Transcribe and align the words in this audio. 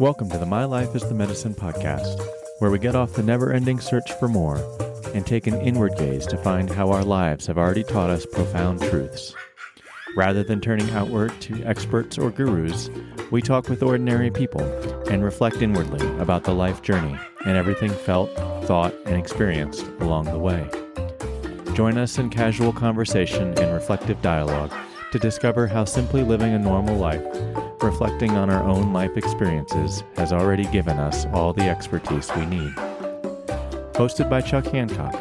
Welcome 0.00 0.30
to 0.30 0.38
the 0.38 0.46
My 0.46 0.64
Life 0.64 0.96
is 0.96 1.02
the 1.02 1.14
Medicine 1.14 1.54
podcast, 1.54 2.18
where 2.58 2.70
we 2.70 2.78
get 2.78 2.94
off 2.94 3.12
the 3.12 3.22
never 3.22 3.52
ending 3.52 3.80
search 3.80 4.12
for 4.14 4.28
more 4.28 4.56
and 5.14 5.26
take 5.26 5.46
an 5.46 5.60
inward 5.60 5.96
gaze 5.98 6.26
to 6.28 6.38
find 6.38 6.70
how 6.70 6.90
our 6.90 7.04
lives 7.04 7.46
have 7.46 7.58
already 7.58 7.84
taught 7.84 8.08
us 8.08 8.24
profound 8.24 8.80
truths. 8.80 9.34
Rather 10.16 10.42
than 10.42 10.60
turning 10.60 10.88
outward 10.92 11.38
to 11.42 11.62
experts 11.64 12.16
or 12.16 12.30
gurus, 12.30 12.88
we 13.30 13.42
talk 13.42 13.68
with 13.68 13.82
ordinary 13.82 14.30
people 14.30 14.62
and 15.10 15.22
reflect 15.22 15.62
inwardly 15.62 16.06
about 16.18 16.44
the 16.44 16.54
life 16.54 16.80
journey 16.80 17.18
and 17.44 17.58
everything 17.58 17.90
felt, 17.90 18.34
thought, 18.64 18.94
and 19.04 19.16
experienced 19.16 19.86
along 20.00 20.24
the 20.24 20.38
way. 20.38 20.66
Join 21.74 21.98
us 21.98 22.18
in 22.18 22.30
casual 22.30 22.72
conversation 22.72 23.56
and 23.58 23.74
reflective 23.74 24.20
dialogue 24.22 24.72
to 25.12 25.18
discover 25.18 25.66
how 25.66 25.84
simply 25.84 26.22
living 26.22 26.54
a 26.54 26.58
normal 26.58 26.96
life 26.96 27.24
reflecting 27.82 28.36
on 28.36 28.50
our 28.50 28.62
own 28.62 28.92
life 28.92 29.16
experiences 29.16 30.02
has 30.16 30.32
already 30.32 30.64
given 30.66 30.98
us 30.98 31.26
all 31.26 31.52
the 31.52 31.68
expertise 31.68 32.30
we 32.36 32.46
need. 32.46 32.72
Hosted 33.94 34.28
by 34.28 34.40
Chuck 34.40 34.66
Hancock, 34.66 35.14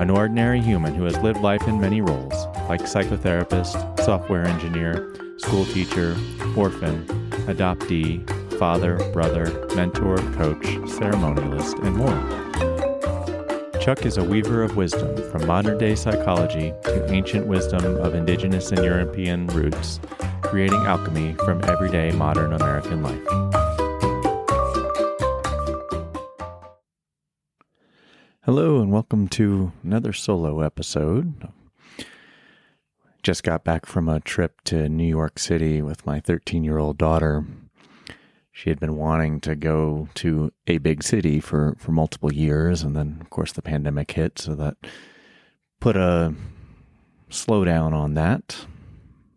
an 0.00 0.10
ordinary 0.10 0.60
human 0.60 0.94
who 0.94 1.04
has 1.04 1.16
lived 1.18 1.40
life 1.40 1.66
in 1.66 1.80
many 1.80 2.00
roles, 2.00 2.46
like 2.68 2.82
psychotherapist, 2.82 4.00
software 4.00 4.44
engineer, 4.44 5.14
school 5.38 5.64
teacher, 5.66 6.16
orphan, 6.56 7.04
adoptee, 7.46 8.28
father, 8.58 8.96
brother, 9.12 9.66
mentor, 9.74 10.18
coach, 10.34 10.64
ceremonialist, 10.86 11.82
and 11.84 11.96
more. 11.96 12.51
Chuck 13.82 14.06
is 14.06 14.16
a 14.16 14.22
weaver 14.22 14.62
of 14.62 14.76
wisdom 14.76 15.16
from 15.32 15.44
modern 15.44 15.76
day 15.76 15.96
psychology 15.96 16.72
to 16.84 17.10
ancient 17.10 17.48
wisdom 17.48 17.84
of 17.96 18.14
indigenous 18.14 18.70
and 18.70 18.84
European 18.84 19.48
roots 19.48 19.98
creating 20.42 20.78
alchemy 20.86 21.34
from 21.44 21.64
everyday 21.64 22.12
modern 22.12 22.52
American 22.52 23.02
life. 23.02 23.20
Hello, 28.44 28.80
and 28.80 28.92
welcome 28.92 29.26
to 29.26 29.72
another 29.82 30.12
solo 30.12 30.60
episode. 30.60 31.48
Just 33.24 33.42
got 33.42 33.64
back 33.64 33.84
from 33.84 34.08
a 34.08 34.20
trip 34.20 34.60
to 34.66 34.88
New 34.88 35.08
York 35.08 35.40
City 35.40 35.82
with 35.82 36.06
my 36.06 36.20
13 36.20 36.62
year 36.62 36.78
old 36.78 36.98
daughter. 36.98 37.44
She 38.52 38.68
had 38.68 38.78
been 38.78 38.96
wanting 38.96 39.40
to 39.40 39.56
go 39.56 40.08
to 40.16 40.52
a 40.66 40.76
big 40.78 41.02
city 41.02 41.40
for, 41.40 41.74
for 41.78 41.90
multiple 41.90 42.32
years, 42.32 42.82
and 42.82 42.94
then, 42.94 43.18
of 43.20 43.30
course, 43.30 43.52
the 43.52 43.62
pandemic 43.62 44.12
hit, 44.12 44.38
so 44.38 44.54
that 44.54 44.76
put 45.80 45.96
a 45.96 46.34
slowdown 47.30 47.92
on 47.94 48.14
that. 48.14 48.66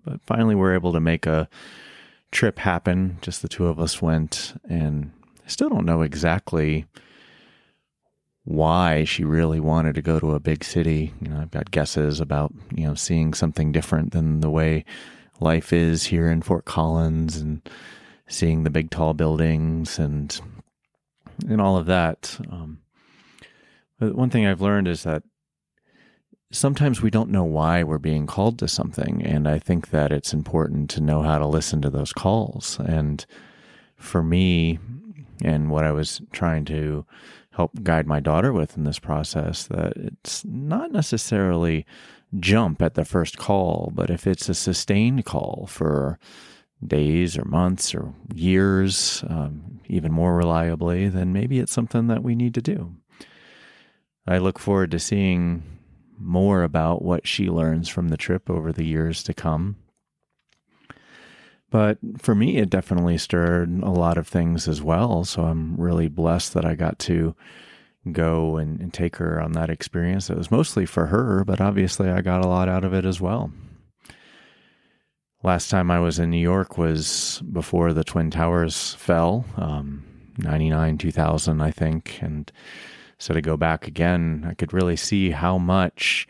But 0.04 0.20
finally, 0.26 0.54
we 0.54 0.62
are 0.62 0.74
able 0.74 0.92
to 0.94 1.00
make 1.00 1.26
a 1.26 1.50
trip 2.32 2.60
happen. 2.60 3.18
Just 3.22 3.42
the 3.42 3.48
two 3.48 3.68
of 3.68 3.80
us 3.80 4.02
went, 4.02 4.54
and 4.70 5.12
I 5.44 5.48
still 5.48 5.70
don't 5.70 5.86
know 5.86 6.02
exactly 6.02 6.86
why 8.44 9.06
she 9.06 9.24
really 9.24 9.60
wanted 9.60 9.96
to 9.96 10.02
go 10.02 10.20
to 10.20 10.36
a 10.36 10.40
big 10.40 10.64
city. 10.64 11.14
You 11.22 11.30
know, 11.30 11.40
I've 11.40 11.52
got 11.52 11.72
guesses 11.72 12.20
about 12.20 12.54
you 12.76 12.86
know 12.86 12.96
seeing 12.96 13.34
something 13.34 13.72
different 13.72 14.12
than 14.12 14.42
the 14.42 14.52
way 14.52 14.86
life 15.40 15.74
is 15.74 16.06
here 16.06 16.30
in 16.30 16.42
Fort 16.42 16.66
Collins, 16.66 17.38
and 17.38 17.68
seeing 18.28 18.64
the 18.64 18.70
big 18.70 18.90
tall 18.90 19.14
buildings 19.14 20.00
and 20.00 20.40
and 21.48 21.62
all 21.62 21.78
of 21.78 21.86
that. 21.86 22.38
Um, 22.50 22.80
but 24.00 24.16
one 24.16 24.30
thing 24.30 24.46
I've 24.46 24.62
learned 24.62 24.88
is 24.88 25.04
that 25.04 25.24
sometimes 26.52 27.02
we 27.02 27.10
don't 27.10 27.30
know 27.30 27.44
why 27.44 27.84
we're 27.84 27.98
being 27.98 28.28
called 28.28 28.60
to 28.60 28.68
something. 28.68 29.22
And 29.24 29.48
I 29.48 29.60
think 29.60 29.90
that 29.90 30.12
it's 30.12 30.34
important 30.34 30.90
to 30.92 31.02
know 31.02 31.22
how 31.22 31.38
to 31.38 31.48
listen 31.48 31.82
to 31.82 31.90
those 31.90 32.14
calls. 32.14 32.80
And 32.80 33.26
for 33.98 34.24
me, 34.24 34.80
and 35.44 35.70
what 35.70 35.84
I 35.84 35.92
was 35.92 36.22
trying 36.32 36.66
to 36.66 37.06
help 37.52 37.84
guide 37.84 38.08
my 38.08 38.20
daughter 38.20 38.52
with 38.54 38.78
in 38.78 38.84
this 38.84 39.00
process, 39.00 39.68
that 39.68 39.94
it's 39.96 40.44
not 40.46 40.92
necessarily 40.92 41.86
jump 42.40 42.82
at 42.82 42.96
the 42.96 43.06
first 43.06 43.38
call, 43.38 43.92
but 43.94 44.10
if 44.10 44.28
it's 44.28 44.50
a 44.50 44.54
sustained 44.54 45.26
call 45.26 45.68
for 45.70 46.20
days 46.86 47.38
or 47.38 47.46
months 47.46 47.94
or 47.94 48.14
years, 48.34 49.24
um, 49.30 49.80
even 49.88 50.12
more 50.12 50.36
reliably, 50.36 51.08
then 51.08 51.34
maybe 51.34 51.60
it's 51.60 51.72
something 51.72 52.08
that 52.08 52.24
we 52.24 52.36
need 52.36 52.54
to 52.54 52.62
do. 52.62 52.96
I 54.28 54.40
look 54.40 54.60
forward 54.60 54.92
to 54.92 55.00
seeing 55.00 55.64
more 56.18 56.64
about 56.64 57.02
what 57.02 57.28
she 57.28 57.50
learns 57.50 57.90
from 57.90 58.10
the 58.10 58.18
trip 58.18 58.50
over 58.50 58.72
the 58.72 58.86
years 58.86 59.24
to 59.24 59.34
come. 59.34 59.78
But 61.70 61.98
for 62.18 62.36
me, 62.36 62.58
it 62.58 62.70
definitely 62.70 63.18
stirred 63.18 63.82
a 63.82 63.90
lot 63.90 64.18
of 64.18 64.28
things 64.28 64.68
as 64.68 64.82
well. 64.82 65.26
So 65.26 65.44
I'm 65.44 65.76
really 65.76 66.08
blessed 66.08 66.54
that 66.54 66.66
I 66.66 66.76
got 66.76 67.00
to 67.00 67.36
go 68.12 68.58
and, 68.58 68.80
and 68.80 68.94
take 68.94 69.18
her 69.18 69.42
on 69.42 69.54
that 69.54 69.70
experience. 69.70 70.30
It 70.30 70.38
was 70.38 70.52
mostly 70.52 70.86
for 70.86 71.08
her, 71.08 71.44
but 71.44 71.60
obviously 71.60 72.10
I 72.10 72.22
got 72.22 72.46
a 72.46 72.48
lot 72.48 72.70
out 72.70 72.86
of 72.86 72.94
it 72.94 73.06
as 73.06 73.20
well. 73.20 73.52
Last 75.46 75.70
time 75.70 75.92
I 75.92 76.00
was 76.00 76.18
in 76.18 76.32
New 76.32 76.40
York 76.40 76.76
was 76.76 77.40
before 77.52 77.94
the 77.94 78.04
Twin 78.04 78.32
Towers 78.32 78.96
fell, 78.96 79.46
um, 79.58 80.04
99, 80.40 80.98
2000, 80.98 81.62
I 81.62 81.70
think. 81.70 82.18
And 82.20 82.52
so 83.20 83.32
to 83.32 83.44
go 83.44 83.56
back 83.56 83.88
again, 83.88 84.44
I 84.50 84.56
could 84.56 84.74
really 84.74 84.96
see 84.96 85.30
how 85.30 85.60
much 85.60 86.28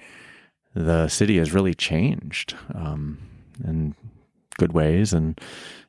the 0.73 1.07
city 1.07 1.37
has 1.37 1.53
really 1.53 1.73
changed 1.73 2.57
um, 2.73 3.17
in 3.63 3.95
good 4.57 4.73
ways 4.73 5.13
and 5.13 5.39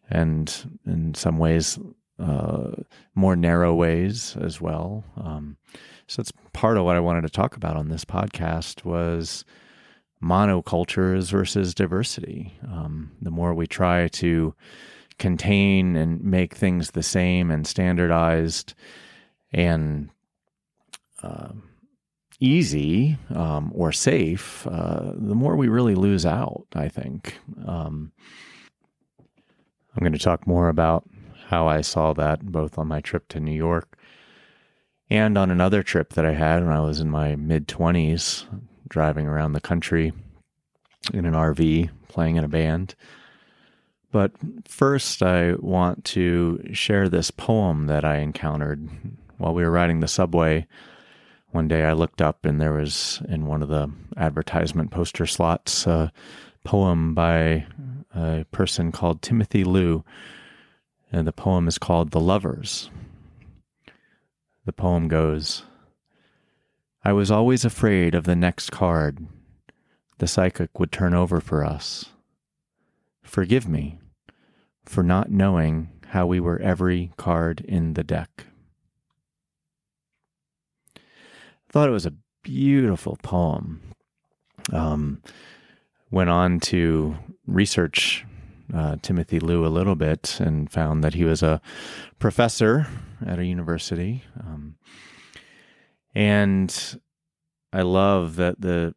and 0.09 0.79
in 0.87 1.13
some 1.15 1.37
ways 1.37 1.81
uh, 2.21 2.71
more 3.17 3.35
narrow 3.35 3.75
ways 3.75 4.37
as 4.41 4.61
well. 4.61 5.03
Um, 5.17 5.57
so 6.07 6.23
that's 6.23 6.33
part 6.53 6.77
of 6.77 6.85
what 6.85 6.95
I 6.95 7.01
wanted 7.01 7.23
to 7.23 7.31
talk 7.31 7.57
about 7.57 7.77
on 7.77 7.89
this 7.89 8.05
podcast 8.05 8.85
was 8.85 9.45
monocultures 10.23 11.31
versus 11.31 11.75
diversity. 11.75 12.59
Um, 12.67 13.13
the 13.21 13.31
more 13.31 13.55
we 13.55 13.67
try 13.67 14.09
to 14.09 14.55
contain 15.19 15.97
and 15.97 16.23
make 16.23 16.55
things 16.55 16.91
the 16.91 17.03
same 17.03 17.51
and 17.51 17.67
standardized 17.67 18.75
and 19.53 20.11
uh, 21.23 21.53
easy 22.41 23.19
um, 23.35 23.73
or 23.75 23.93
safe, 23.93 24.67
uh, 24.67 25.13
the 25.15 25.35
more 25.35 25.57
we 25.57 25.69
really 25.69 25.95
lose 25.95 26.27
out, 26.27 26.67
I 26.75 26.89
think. 26.89 27.39
Um, 27.67 28.13
I'm 29.95 30.01
going 30.01 30.13
to 30.13 30.19
talk 30.19 30.47
more 30.47 30.69
about 30.69 31.09
how 31.49 31.67
I 31.69 31.81
saw 31.81 32.13
that 32.15 32.45
both 32.45 32.77
on 32.77 32.89
my 32.89 33.01
trip 33.01 33.29
to 33.29 33.41
New 33.41 33.55
York 33.55 33.97
and 35.09 35.39
on 35.39 35.51
another 35.51 35.83
trip 35.83 36.15
that 36.15 36.27
I 36.27 36.33
had 36.33 36.65
when 36.65 36.75
I 36.75 36.81
was 36.81 37.01
in 37.01 37.11
my 37.11 37.37
mid 37.37 37.69
20s, 37.69 38.45
driving 38.89 39.27
around 39.27 39.53
the 39.53 39.61
country 39.61 40.13
in 41.13 41.25
an 41.25 41.35
RV, 41.35 41.91
playing 42.09 42.37
in 42.37 42.45
a 42.45 42.49
band. 42.49 42.95
But 44.13 44.33
first, 44.67 45.23
I 45.23 45.55
want 45.55 46.05
to 46.07 46.71
share 46.73 47.09
this 47.09 47.31
poem 47.31 47.87
that 47.87 48.05
I 48.05 48.19
encountered 48.19 48.89
while 49.39 49.55
we 49.55 49.63
were 49.63 49.71
riding 49.71 50.01
the 50.01 50.09
subway 50.09 50.67
one 51.57 51.69
day 51.69 51.85
I 51.85 51.95
looked 51.95 52.21
up 52.21 52.45
and 52.45 52.61
there 52.61 52.75
was 52.75 53.23
in 53.29 53.47
one 53.47 53.63
of 53.63 53.71
the 53.71 53.91
advertisement 54.17 54.91
poster 54.91 55.25
slots 55.25 55.87
a 55.87 56.13
poem 56.65 57.15
by 57.15 57.67
a 58.15 58.45
person 58.53 58.93
called 58.93 59.23
Timothy 59.23 59.65
Liu. 59.65 60.05
And 61.11 61.27
the 61.27 61.33
poem 61.33 61.67
is 61.67 61.79
called 61.79 62.11
The 62.11 62.21
Lovers. 62.21 62.91
The 64.67 64.73
poem 64.73 65.09
goes 65.09 65.63
I 67.07 67.13
was 67.13 67.31
always 67.31 67.65
afraid 67.65 68.17
of 68.17 68.25
the 68.25 68.35
next 68.35 68.71
card 68.71 69.29
the 70.19 70.27
psychic 70.27 70.77
would 70.81 70.91
turn 70.91 71.15
over 71.15 71.41
for 71.41 71.65
us. 71.65 72.07
Forgive 73.23 73.69
me 73.69 74.01
for 74.85 75.05
not 75.05 75.31
knowing 75.31 75.89
how 76.09 76.27
we 76.27 76.41
were 76.41 76.59
every 76.59 77.13
card 77.17 77.61
in 77.61 77.95
the 77.95 78.03
deck. 78.03 78.47
thought 81.69 81.89
it 81.89 81.93
was 81.93 82.07
a 82.07 82.15
beautiful 82.43 83.17
poem. 83.23 83.83
Um, 84.73 85.23
went 86.11 86.31
on 86.31 86.59
to 86.59 87.15
research 87.47 88.25
uh, 88.75 88.97
Timothy 89.01 89.39
Liu 89.39 89.65
a 89.65 89.69
little 89.69 89.95
bit 89.95 90.41
and 90.41 90.69
found 90.73 91.05
that 91.05 91.15
he 91.15 91.23
was 91.23 91.45
a 91.45 91.61
professor 92.19 92.89
at 93.25 93.39
a 93.39 93.47
university. 93.47 94.25
Um, 94.41 94.75
and 96.17 96.99
I 97.75 97.83
love 97.83 98.37
that 98.37 98.59
the 98.59 98.95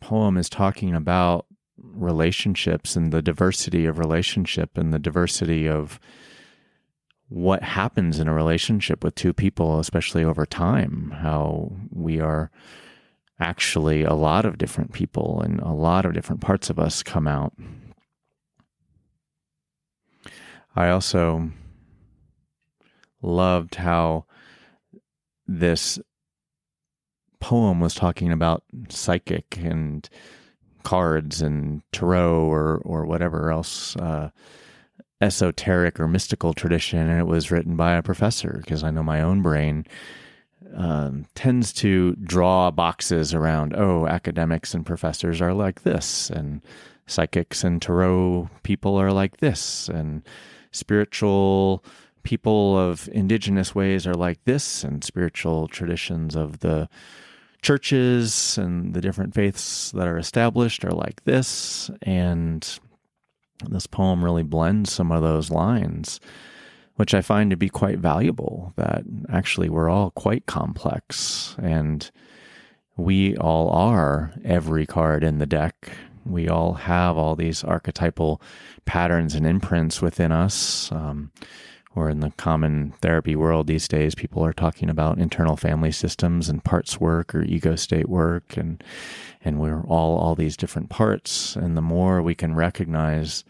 poem 0.00 0.36
is 0.36 0.48
talking 0.48 0.94
about 0.94 1.46
relationships 1.76 2.94
and 2.94 3.12
the 3.12 3.20
diversity 3.20 3.84
of 3.84 3.98
relationship 3.98 4.78
and 4.78 4.94
the 4.94 5.00
diversity 5.00 5.68
of 5.68 5.98
what 7.28 7.64
happens 7.64 8.20
in 8.20 8.28
a 8.28 8.32
relationship 8.32 9.02
with 9.02 9.16
two 9.16 9.32
people, 9.32 9.80
especially 9.80 10.22
over 10.22 10.46
time, 10.46 11.12
how 11.16 11.72
we 11.90 12.20
are 12.20 12.52
actually 13.40 14.04
a 14.04 14.14
lot 14.14 14.44
of 14.44 14.56
different 14.56 14.92
people 14.92 15.40
and 15.40 15.58
a 15.62 15.72
lot 15.72 16.06
of 16.06 16.12
different 16.12 16.40
parts 16.40 16.70
of 16.70 16.78
us 16.78 17.02
come 17.02 17.26
out. 17.26 17.54
I 20.76 20.90
also 20.90 21.50
loved 23.20 23.74
how 23.74 24.26
this 25.48 25.98
poem 27.42 27.80
was 27.80 27.94
talking 27.94 28.32
about 28.32 28.62
psychic 28.88 29.58
and 29.58 30.08
cards 30.84 31.42
and 31.42 31.82
tarot 31.92 32.46
or 32.46 32.80
or 32.84 33.04
whatever 33.04 33.50
else 33.50 33.96
uh, 33.96 34.30
esoteric 35.20 36.00
or 36.00 36.08
mystical 36.08 36.54
tradition, 36.54 37.00
and 37.00 37.20
it 37.20 37.26
was 37.26 37.50
written 37.50 37.76
by 37.76 37.92
a 37.92 38.02
professor 38.02 38.60
because 38.62 38.82
I 38.82 38.90
know 38.90 39.02
my 39.02 39.20
own 39.20 39.42
brain 39.42 39.86
um, 40.74 41.26
tends 41.34 41.72
to 41.74 42.14
draw 42.16 42.70
boxes 42.70 43.34
around. 43.34 43.74
Oh, 43.76 44.06
academics 44.06 44.72
and 44.72 44.86
professors 44.86 45.42
are 45.42 45.52
like 45.52 45.82
this, 45.82 46.30
and 46.30 46.62
psychics 47.06 47.64
and 47.64 47.82
tarot 47.82 48.48
people 48.62 48.96
are 48.96 49.12
like 49.12 49.38
this, 49.38 49.88
and 49.88 50.22
spiritual 50.70 51.84
people 52.22 52.78
of 52.78 53.08
indigenous 53.12 53.74
ways 53.74 54.06
are 54.06 54.14
like 54.14 54.44
this, 54.44 54.84
and 54.84 55.02
spiritual 55.02 55.66
traditions 55.66 56.36
of 56.36 56.60
the 56.60 56.88
churches 57.62 58.58
and 58.58 58.92
the 58.92 59.00
different 59.00 59.34
faiths 59.34 59.92
that 59.92 60.06
are 60.06 60.18
established 60.18 60.84
are 60.84 60.92
like 60.92 61.24
this. 61.24 61.90
And 62.02 62.68
this 63.68 63.86
poem 63.86 64.24
really 64.24 64.42
blends 64.42 64.92
some 64.92 65.12
of 65.12 65.22
those 65.22 65.50
lines, 65.50 66.20
which 66.96 67.14
I 67.14 67.22
find 67.22 67.50
to 67.50 67.56
be 67.56 67.68
quite 67.68 67.98
valuable. 67.98 68.72
That 68.76 69.04
actually 69.30 69.68
we're 69.68 69.88
all 69.88 70.10
quite 70.10 70.46
complex 70.46 71.56
and 71.62 72.10
we 72.96 73.36
all 73.36 73.70
are 73.70 74.32
every 74.44 74.84
card 74.84 75.24
in 75.24 75.38
the 75.38 75.46
deck. 75.46 75.92
We 76.24 76.48
all 76.48 76.74
have 76.74 77.16
all 77.16 77.34
these 77.34 77.64
archetypal 77.64 78.42
patterns 78.84 79.34
and 79.34 79.46
imprints 79.46 80.02
within 80.02 80.30
us. 80.30 80.90
Um, 80.92 81.30
or 81.94 82.08
in 82.08 82.20
the 82.20 82.30
common 82.32 82.92
therapy 83.00 83.36
world 83.36 83.66
these 83.66 83.86
days, 83.86 84.14
people 84.14 84.44
are 84.44 84.52
talking 84.52 84.88
about 84.88 85.18
internal 85.18 85.56
family 85.56 85.92
systems 85.92 86.48
and 86.48 86.64
parts 86.64 87.00
work 87.00 87.34
or 87.34 87.42
ego 87.42 87.76
state 87.76 88.08
work, 88.08 88.56
and 88.56 88.82
and 89.44 89.60
we're 89.60 89.82
all 89.82 90.16
all 90.18 90.34
these 90.34 90.56
different 90.56 90.88
parts. 90.88 91.56
And 91.56 91.76
the 91.76 91.82
more 91.82 92.22
we 92.22 92.34
can 92.34 92.54
recognize 92.54 93.44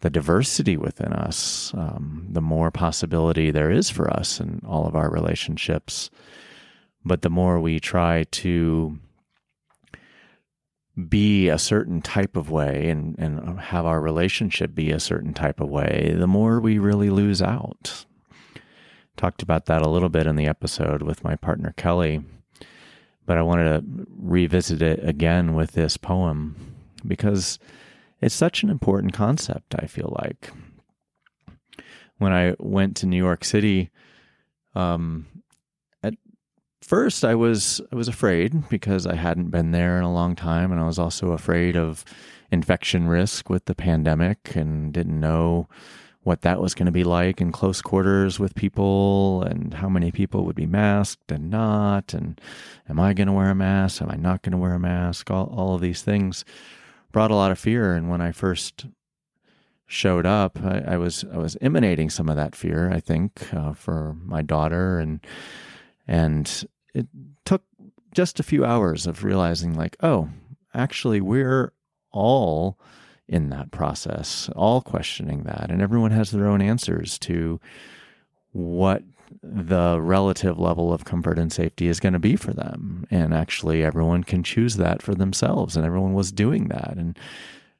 the 0.00 0.10
diversity 0.10 0.76
within 0.76 1.12
us, 1.12 1.72
um, 1.74 2.26
the 2.30 2.40
more 2.40 2.70
possibility 2.70 3.50
there 3.50 3.70
is 3.70 3.90
for 3.90 4.08
us 4.10 4.38
in 4.38 4.62
all 4.66 4.86
of 4.86 4.94
our 4.94 5.10
relationships. 5.10 6.10
But 7.04 7.22
the 7.22 7.30
more 7.30 7.58
we 7.58 7.80
try 7.80 8.24
to 8.24 8.98
be 10.98 11.48
a 11.48 11.58
certain 11.58 12.02
type 12.02 12.36
of 12.36 12.50
way 12.50 12.88
and, 12.88 13.16
and 13.18 13.60
have 13.60 13.86
our 13.86 14.00
relationship 14.00 14.74
be 14.74 14.90
a 14.90 14.98
certain 14.98 15.32
type 15.32 15.60
of 15.60 15.68
way, 15.68 16.14
the 16.16 16.26
more 16.26 16.60
we 16.60 16.78
really 16.78 17.10
lose 17.10 17.40
out. 17.40 18.04
Talked 19.16 19.42
about 19.42 19.66
that 19.66 19.82
a 19.82 19.88
little 19.88 20.08
bit 20.08 20.26
in 20.26 20.36
the 20.36 20.46
episode 20.46 21.02
with 21.02 21.22
my 21.22 21.36
partner 21.36 21.72
Kelly, 21.76 22.22
but 23.26 23.38
I 23.38 23.42
wanted 23.42 23.64
to 23.64 24.06
revisit 24.16 24.82
it 24.82 25.00
again 25.02 25.54
with 25.54 25.72
this 25.72 25.96
poem 25.96 26.74
because 27.06 27.58
it's 28.20 28.34
such 28.34 28.62
an 28.62 28.70
important 28.70 29.12
concept, 29.12 29.74
I 29.78 29.86
feel 29.86 30.16
like. 30.20 30.50
When 32.18 32.32
I 32.32 32.56
went 32.58 32.96
to 32.96 33.06
New 33.06 33.16
York 33.16 33.44
City, 33.44 33.90
um, 34.74 35.26
first 36.80 37.24
I 37.24 37.34
was 37.34 37.80
I 37.92 37.96
was 37.96 38.08
afraid 38.08 38.68
because 38.68 39.06
I 39.06 39.14
hadn't 39.14 39.50
been 39.50 39.72
there 39.72 39.98
in 39.98 40.04
a 40.04 40.12
long 40.12 40.36
time 40.36 40.72
and 40.72 40.80
I 40.80 40.86
was 40.86 40.98
also 40.98 41.32
afraid 41.32 41.76
of 41.76 42.04
infection 42.50 43.08
risk 43.08 43.50
with 43.50 43.66
the 43.66 43.74
pandemic 43.74 44.54
and 44.54 44.92
didn't 44.92 45.18
know 45.18 45.68
what 46.22 46.42
that 46.42 46.60
was 46.60 46.74
going 46.74 46.86
to 46.86 46.92
be 46.92 47.04
like 47.04 47.40
in 47.40 47.52
close 47.52 47.80
quarters 47.80 48.38
with 48.38 48.54
people 48.54 49.42
and 49.42 49.74
how 49.74 49.88
many 49.88 50.10
people 50.10 50.44
would 50.44 50.56
be 50.56 50.66
masked 50.66 51.32
and 51.32 51.50
not 51.50 52.12
and 52.12 52.40
am 52.88 53.00
I 53.00 53.14
going 53.14 53.28
to 53.28 53.32
wear 53.32 53.50
a 53.50 53.54
mask? 53.54 54.02
Am 54.02 54.10
I 54.10 54.16
not 54.16 54.42
going 54.42 54.52
to 54.52 54.58
wear 54.58 54.74
a 54.74 54.80
mask? 54.80 55.30
All 55.30 55.46
all 55.46 55.74
of 55.74 55.80
these 55.80 56.02
things 56.02 56.44
brought 57.12 57.30
a 57.30 57.34
lot 57.36 57.50
of 57.50 57.58
fear 57.58 57.94
and 57.94 58.08
when 58.08 58.20
I 58.20 58.32
first 58.32 58.86
showed 59.86 60.26
up 60.26 60.58
I, 60.62 60.84
I 60.86 60.96
was 60.96 61.24
I 61.32 61.38
was 61.38 61.56
emanating 61.60 62.10
some 62.10 62.28
of 62.28 62.36
that 62.36 62.54
fear 62.54 62.90
I 62.90 63.00
think 63.00 63.52
uh, 63.54 63.72
for 63.72 64.14
my 64.22 64.42
daughter 64.42 64.98
and 64.98 65.20
and 66.08 66.66
it 66.94 67.06
took 67.44 67.62
just 68.14 68.40
a 68.40 68.42
few 68.42 68.64
hours 68.64 69.06
of 69.06 69.22
realizing, 69.22 69.74
like, 69.74 69.96
oh, 70.02 70.30
actually, 70.74 71.20
we're 71.20 71.72
all 72.10 72.78
in 73.28 73.50
that 73.50 73.70
process, 73.70 74.48
all 74.56 74.80
questioning 74.80 75.42
that. 75.42 75.70
And 75.70 75.82
everyone 75.82 76.10
has 76.12 76.30
their 76.30 76.46
own 76.46 76.62
answers 76.62 77.18
to 77.20 77.60
what 78.52 79.02
the 79.42 80.00
relative 80.00 80.58
level 80.58 80.92
of 80.92 81.04
comfort 81.04 81.38
and 81.38 81.52
safety 81.52 81.88
is 81.88 82.00
going 82.00 82.14
to 82.14 82.18
be 82.18 82.34
for 82.34 82.54
them. 82.54 83.06
And 83.10 83.34
actually, 83.34 83.84
everyone 83.84 84.24
can 84.24 84.42
choose 84.42 84.76
that 84.76 85.02
for 85.02 85.14
themselves. 85.14 85.76
And 85.76 85.84
everyone 85.84 86.14
was 86.14 86.32
doing 86.32 86.68
that. 86.68 86.94
And 86.96 87.18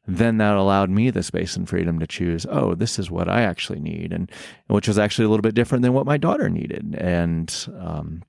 then 0.08 0.38
that 0.38 0.56
allowed 0.56 0.88
me 0.88 1.10
the 1.10 1.22
space 1.22 1.54
and 1.54 1.68
freedom 1.68 1.98
to 1.98 2.06
choose, 2.06 2.46
oh, 2.48 2.74
this 2.74 2.98
is 2.98 3.10
what 3.10 3.28
I 3.28 3.42
actually 3.42 3.78
need. 3.78 4.12
And 4.12 4.30
which 4.66 4.88
was 4.88 4.98
actually 4.98 5.26
a 5.26 5.28
little 5.28 5.42
bit 5.42 5.54
different 5.54 5.82
than 5.82 5.92
what 5.92 6.06
my 6.06 6.16
daughter 6.16 6.48
needed. 6.48 6.96
And, 6.98 7.54
um, 7.78 8.22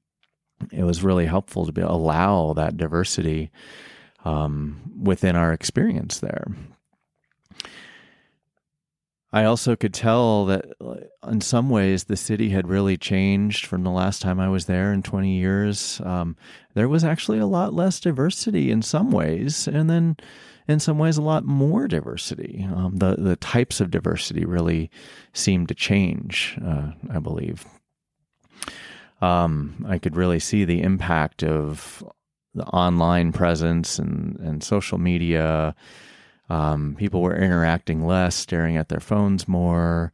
it 0.74 0.84
was 0.84 1.04
really 1.04 1.26
helpful 1.26 1.66
to 1.66 1.72
be 1.72 1.82
allow 1.82 2.52
that 2.54 2.76
diversity 2.76 3.50
um, 4.26 4.82
within 5.02 5.38
our 5.38 5.54
experience 5.54 6.20
there. 6.20 6.48
I 9.32 9.44
also 9.44 9.76
could 9.76 9.94
tell 9.94 10.46
that 10.46 10.66
in 11.28 11.42
some 11.42 11.70
ways 11.70 12.06
the 12.06 12.18
city 12.18 12.50
had 12.50 12.68
really 12.68 12.98
changed 12.98 13.68
from 13.68 13.84
the 13.84 13.92
last 13.92 14.22
time 14.24 14.40
I 14.40 14.50
was 14.50 14.66
there 14.66 14.92
in 14.92 15.04
20 15.04 15.32
years. 15.38 16.02
Um, 16.04 16.36
there 16.74 16.90
was 16.90 17.04
actually 17.04 17.38
a 17.38 17.46
lot 17.46 17.74
less 17.74 18.00
diversity 18.00 18.72
in 18.72 18.82
some 18.82 19.12
ways, 19.12 19.68
and 19.68 19.88
then 19.88 20.18
in 20.70 20.80
some 20.80 20.98
ways 20.98 21.18
a 21.18 21.22
lot 21.22 21.44
more 21.44 21.88
diversity. 21.88 22.66
Um, 22.74 22.98
the 22.98 23.16
the 23.16 23.36
types 23.36 23.82
of 23.82 23.92
diversity 23.92 24.46
really 24.46 24.90
seem 25.34 25.68
to 25.68 25.74
change, 25.76 26.58
uh, 26.64 26.92
I 27.12 27.20
believe 27.20 27.66
um, 29.22 29.86
I 29.88 29.98
could 29.98 30.16
really 30.16 30.40
see 30.40 30.66
the 30.66 30.82
impact 30.82 31.44
of 31.44 32.04
the 32.54 32.66
online 32.66 33.32
presence 33.32 34.00
and, 34.00 34.38
and 34.40 34.64
social 34.64 34.98
media. 34.98 35.76
Um, 36.50 36.96
people 36.98 37.22
were 37.22 37.36
interacting 37.36 38.06
less, 38.06 38.36
staring 38.36 38.78
at 38.78 38.90
their 38.90 39.00
phones 39.00 39.48
more. 39.48 40.12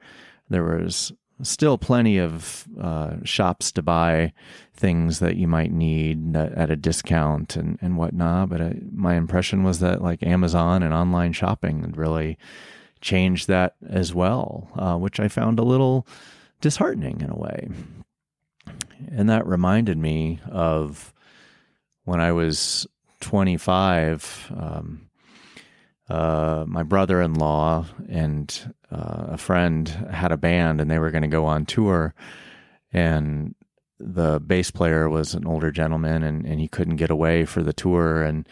There 0.50 0.64
was 0.64 1.14
still 1.42 1.78
plenty 1.78 2.18
of 2.18 2.66
uh, 2.80 3.16
shops 3.24 3.72
to 3.74 3.82
buy 3.82 4.34
things 4.74 5.20
that 5.20 5.36
you 5.36 5.48
might 5.48 5.72
need 5.72 6.36
at 6.36 6.70
a 6.70 6.76
discount 6.76 7.56
and, 7.56 7.78
and 7.82 7.98
whatnot. 7.98 8.50
But 8.50 8.62
I, 8.62 8.80
my 8.92 9.16
impression 9.16 9.64
was 9.64 9.80
that 9.80 10.02
like 10.02 10.24
Amazon 10.24 10.84
and 10.84 10.94
online 10.94 11.34
shopping 11.34 11.82
had 11.82 11.98
really 11.98 12.38
changed 13.02 13.48
that 13.48 13.76
as 13.88 14.14
well, 14.14 14.70
uh, 14.76 14.98
which 14.98 15.20
I 15.20 15.28
found 15.28 15.60
a 15.60 15.64
little 15.64 16.08
disheartening 16.62 17.22
in 17.22 17.30
a 17.30 17.38
way. 17.38 17.70
And 19.12 19.30
that 19.30 19.46
reminded 19.46 19.98
me 19.98 20.40
of 20.50 21.14
when 22.06 22.22
I 22.22 22.32
was 22.32 22.88
25. 23.22 24.54
Um, 24.56 25.10
uh, 26.08 26.66
my 26.68 26.84
brother 26.84 27.22
in 27.22 27.34
law 27.34 27.86
and 28.08 28.75
uh, 28.92 29.28
a 29.30 29.38
friend 29.38 29.90
had 30.12 30.32
a 30.32 30.38
band 30.38 30.82
and 30.82 30.90
they 30.90 31.00
were 31.00 31.12
going 31.12 31.24
to 31.24 31.28
go 31.28 31.46
on 31.46 31.66
tour. 31.66 32.14
And 32.92 33.56
the 34.00 34.40
bass 34.40 34.72
player 34.72 35.10
was 35.10 35.34
an 35.34 35.46
older 35.46 35.72
gentleman 35.72 36.24
and, 36.24 36.46
and 36.46 36.60
he 36.60 36.68
couldn't 36.68 36.98
get 36.98 37.10
away 37.10 37.46
for 37.46 37.64
the 37.64 37.74
tour. 37.74 38.22
And 38.22 38.48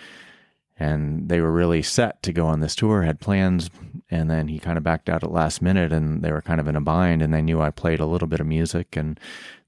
and 0.78 1.30
they 1.30 1.40
were 1.40 1.52
really 1.52 1.82
set 1.82 2.22
to 2.24 2.34
go 2.34 2.48
on 2.48 2.60
this 2.60 2.76
tour, 2.76 3.04
had 3.04 3.20
plans, 3.20 3.70
and 4.10 4.30
then 4.30 4.48
he 4.48 4.60
kind 4.60 4.78
of 4.78 4.84
backed 4.84 5.08
out 5.08 5.24
at 5.24 5.32
last 5.32 5.62
minute, 5.62 5.94
and 5.94 6.24
they 6.24 6.32
were 6.32 6.42
kind 6.42 6.60
of 6.60 6.68
in 6.68 6.76
a 6.76 6.82
bind, 6.82 7.22
and 7.22 7.34
they 7.34 7.42
knew 7.42 7.62
I 7.62 7.70
played 7.70 8.00
a 8.00 8.06
little 8.06 8.28
bit 8.28 8.40
of 8.40 8.48
music, 8.48 8.96
and 8.98 9.20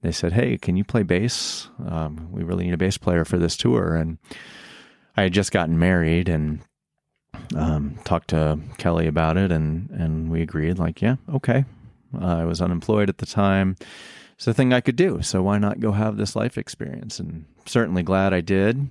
they 0.01 0.11
said, 0.11 0.33
"Hey, 0.33 0.57
can 0.57 0.75
you 0.75 0.83
play 0.83 1.03
bass? 1.03 1.69
Um, 1.85 2.29
we 2.31 2.43
really 2.43 2.65
need 2.65 2.73
a 2.73 2.77
bass 2.77 2.97
player 2.97 3.23
for 3.23 3.37
this 3.37 3.55
tour." 3.55 3.95
And 3.95 4.17
I 5.15 5.23
had 5.23 5.33
just 5.33 5.51
gotten 5.51 5.77
married, 5.77 6.27
and 6.27 6.61
um, 7.55 7.97
talked 8.03 8.29
to 8.29 8.59
Kelly 8.77 9.07
about 9.07 9.37
it, 9.37 9.51
and 9.51 9.89
and 9.91 10.29
we 10.29 10.41
agreed, 10.41 10.79
like, 10.79 11.01
yeah, 11.01 11.15
okay. 11.33 11.65
Uh, 12.13 12.25
I 12.25 12.45
was 12.45 12.61
unemployed 12.61 13.09
at 13.09 13.17
the 13.17 13.25
time. 13.25 13.75
It's 14.35 14.45
the 14.45 14.53
thing 14.53 14.73
I 14.73 14.81
could 14.81 14.95
do, 14.95 15.21
so 15.21 15.41
why 15.41 15.57
not 15.57 15.79
go 15.79 15.91
have 15.91 16.17
this 16.17 16.35
life 16.35 16.57
experience? 16.57 17.19
And 17.19 17.45
certainly 17.65 18.03
glad 18.03 18.33
I 18.33 18.41
did 18.41 18.89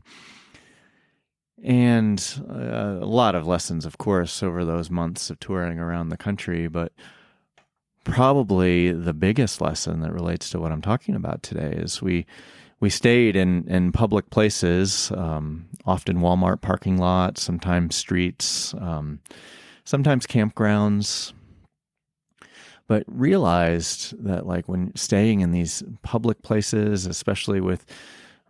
and 1.64 2.42
uh, 2.48 2.98
a 3.00 3.06
lot 3.06 3.34
of 3.34 3.46
lessons, 3.46 3.86
of 3.86 3.96
course, 3.96 4.42
over 4.42 4.64
those 4.66 4.90
months 4.90 5.30
of 5.30 5.40
touring 5.40 5.78
around 5.78 6.10
the 6.10 6.16
country. 6.16 6.68
But 6.68 6.92
probably 8.04 8.92
the 8.92 9.14
biggest 9.14 9.62
lesson 9.62 10.00
that 10.00 10.12
relates 10.12 10.50
to 10.50 10.60
what 10.60 10.72
I'm 10.72 10.82
talking 10.82 11.16
about 11.16 11.42
today 11.42 11.72
is 11.72 12.02
we 12.02 12.26
we 12.84 12.90
stayed 12.90 13.34
in 13.34 13.66
in 13.66 13.92
public 13.92 14.28
places, 14.28 15.10
um, 15.16 15.64
often 15.86 16.18
Walmart 16.18 16.60
parking 16.60 16.98
lots, 16.98 17.42
sometimes 17.42 17.96
streets, 17.96 18.74
um, 18.74 19.20
sometimes 19.84 20.26
campgrounds. 20.26 21.32
but 22.86 23.02
realized 23.06 24.22
that 24.22 24.46
like 24.46 24.68
when 24.68 24.94
staying 24.94 25.40
in 25.40 25.50
these 25.50 25.82
public 26.02 26.42
places, 26.42 27.06
especially 27.06 27.58
with 27.58 27.86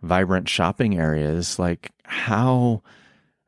vibrant 0.01 0.49
shopping 0.49 0.97
areas, 0.99 1.57
like 1.57 1.91
how 2.03 2.83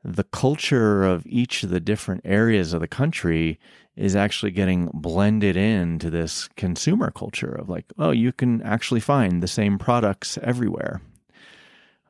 the 0.06 0.24
culture 0.24 1.04
of 1.04 1.26
each 1.26 1.64
of 1.64 1.70
the 1.70 1.82
different 1.82 2.22
areas 2.24 2.72
of 2.72 2.80
the 2.80 2.88
country 2.88 3.60
is 3.98 4.16
actually 4.16 4.52
getting 4.52 4.90
blended 4.94 5.58
into 5.58 6.10
this 6.10 6.48
consumer 6.56 7.12
culture 7.12 7.52
of 7.52 7.68
like, 7.68 7.86
oh, 7.98 8.12
you 8.12 8.32
can 8.32 8.62
actually 8.62 9.00
find 9.00 9.42
the 9.42 9.48
same 9.48 9.80
products 9.80 10.38
everywhere. 10.44 11.02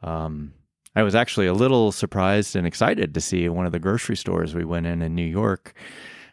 Um, 0.04 0.54
I 0.96 1.04
was 1.04 1.16
actually 1.16 1.48
a 1.48 1.54
little 1.54 1.92
surprised 1.92 2.56
and 2.56 2.68
excited 2.68 3.14
to 3.14 3.22
see 3.22 3.48
one 3.50 3.66
of 3.66 3.72
the 3.72 3.80
grocery 3.80 4.18
stores 4.18 4.54
we 4.54 4.66
went 4.66 4.86
in 4.86 5.02
in 5.02 5.16
New 5.16 5.24
York 5.24 5.74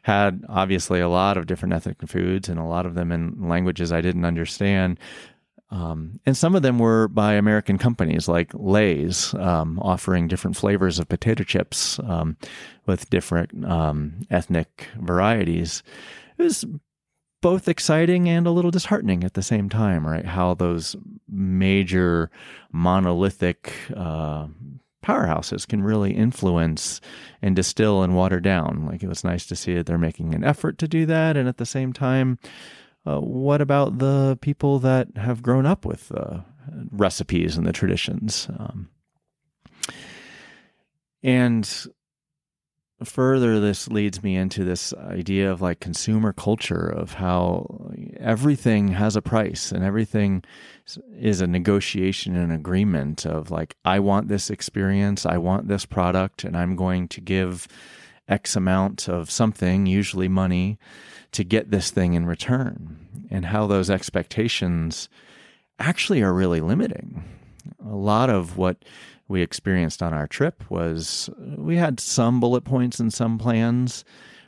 had 0.03 0.45
obviously 0.51 1.01
a 1.01 1.09
lot 1.09 1.39
of 1.39 1.47
different 1.47 1.73
ethnic 1.73 1.97
foods 2.07 2.49
and 2.49 2.59
a 2.59 2.65
lot 2.65 2.85
of 2.85 2.95
them 2.95 3.11
in 3.11 3.49
languages 3.49 3.91
I 3.91 4.03
didn't 4.03 4.27
understand. 4.27 4.99
Um, 5.71 6.21
and 6.25 6.37
some 6.37 6.55
of 6.55 6.63
them 6.63 6.79
were 6.79 7.09
by 7.09 7.35
American 7.35 7.79
companies 7.79 8.29
like 8.29 8.53
Lay's, 8.55 9.35
um, 9.35 9.79
offering 9.81 10.29
different 10.29 10.57
flavors 10.57 10.99
of 10.99 11.09
potato 11.09 11.43
chips 11.43 11.99
um, 12.01 12.37
with 12.87 13.11
different 13.11 13.65
um, 13.65 14.21
ethnic 14.31 14.89
varieties. 15.01 15.83
It 16.39 16.43
was 16.43 16.65
both 17.41 17.69
exciting 17.69 18.29
and 18.29 18.47
a 18.47 18.51
little 18.51 18.71
disheartening 18.71 19.25
at 19.25 19.35
the 19.35 19.43
same 19.43 19.69
time, 19.69 20.07
right? 20.07 20.25
How 20.25 20.55
those 20.55 20.97
major 21.29 22.31
monolithic 22.73 23.73
uh, 23.95 24.47
powerhouses 25.05 25.69
can 25.69 25.83
really 25.83 26.13
influence 26.13 27.01
and 27.43 27.55
distill 27.55 28.03
and 28.03 28.17
water 28.17 28.41
down. 28.41 28.87
Like 28.87 29.03
it 29.03 29.09
was 29.09 29.25
nice 29.25 29.45
to 29.47 29.57
see 29.57 29.75
that 29.75 29.87
they're 29.87 29.99
making 29.99 30.35
an 30.35 30.43
effort 30.43 30.79
to 30.79 30.89
do 30.89 31.05
that. 31.07 31.37
And 31.37 31.49
at 31.49 31.59
the 31.59 31.67
same 31.67 31.93
time, 31.93 32.39
uh, 33.07 33.21
what 33.21 33.61
about 33.61 33.99
the 33.99 34.39
people 34.41 34.79
that 34.81 35.09
have 35.17 35.43
grown 35.43 35.67
up 35.67 35.85
with 35.85 36.09
the 36.09 36.45
recipes 36.91 37.57
and 37.57 37.67
the 37.67 37.73
traditions? 37.73 38.49
Um, 38.59 38.89
and 41.23 41.87
further, 43.03 43.61
this 43.61 43.89
leads 43.89 44.23
me 44.23 44.37
into 44.37 44.65
this 44.65 44.95
idea 44.95 45.51
of 45.51 45.61
like 45.61 45.81
consumer 45.81 46.33
culture 46.33 46.87
of 46.87 47.15
how 47.15 47.91
everything 48.19 48.89
has 48.89 49.17
a 49.17 49.23
price 49.23 49.73
and 49.73 49.85
everything 49.85 50.43
is 51.13 51.41
a 51.41 51.47
negotiation 51.47 52.37
and 52.37 52.53
agreement 52.53 53.27
of 53.27 53.51
like, 53.51 53.75
I 53.85 54.01
want 54.01 54.29
this 54.29 54.51
experience, 54.51 55.27
I 55.27 55.39
want 55.39 55.69
this 55.69 55.85
product, 55.85 56.45
and 56.45 56.57
I'm 56.57 56.77
going 56.77 57.09
to 57.09 57.21
give 57.21 57.69
X 58.29 58.57
amount 58.57 59.09
of 59.09 59.31
something, 59.31 59.87
usually 59.87 60.29
money, 60.29 60.79
to 61.35 61.45
get 61.45 61.71
this 61.71 61.91
thing 61.91 62.15
in 62.15 62.27
return. 62.27 62.99
And 63.31 63.47
how 63.47 63.67
those 63.67 63.91
expectations 63.91 65.09
actually 65.79 66.23
are 66.23 66.33
really 66.33 66.61
limiting. 66.61 67.25
A 67.85 67.95
lot 67.95 68.31
of 68.31 68.57
what 68.57 68.85
we 69.27 69.43
experienced 69.43 70.03
on 70.03 70.13
our 70.13 70.27
trip 70.27 70.63
was 70.71 71.31
uh, 71.31 71.61
we 71.61 71.77
had 71.77 71.99
some 71.99 72.41
bullet 72.41 72.65
points 72.65 73.01
and 73.01 73.13
some 73.13 73.39
plans, 73.39 74.05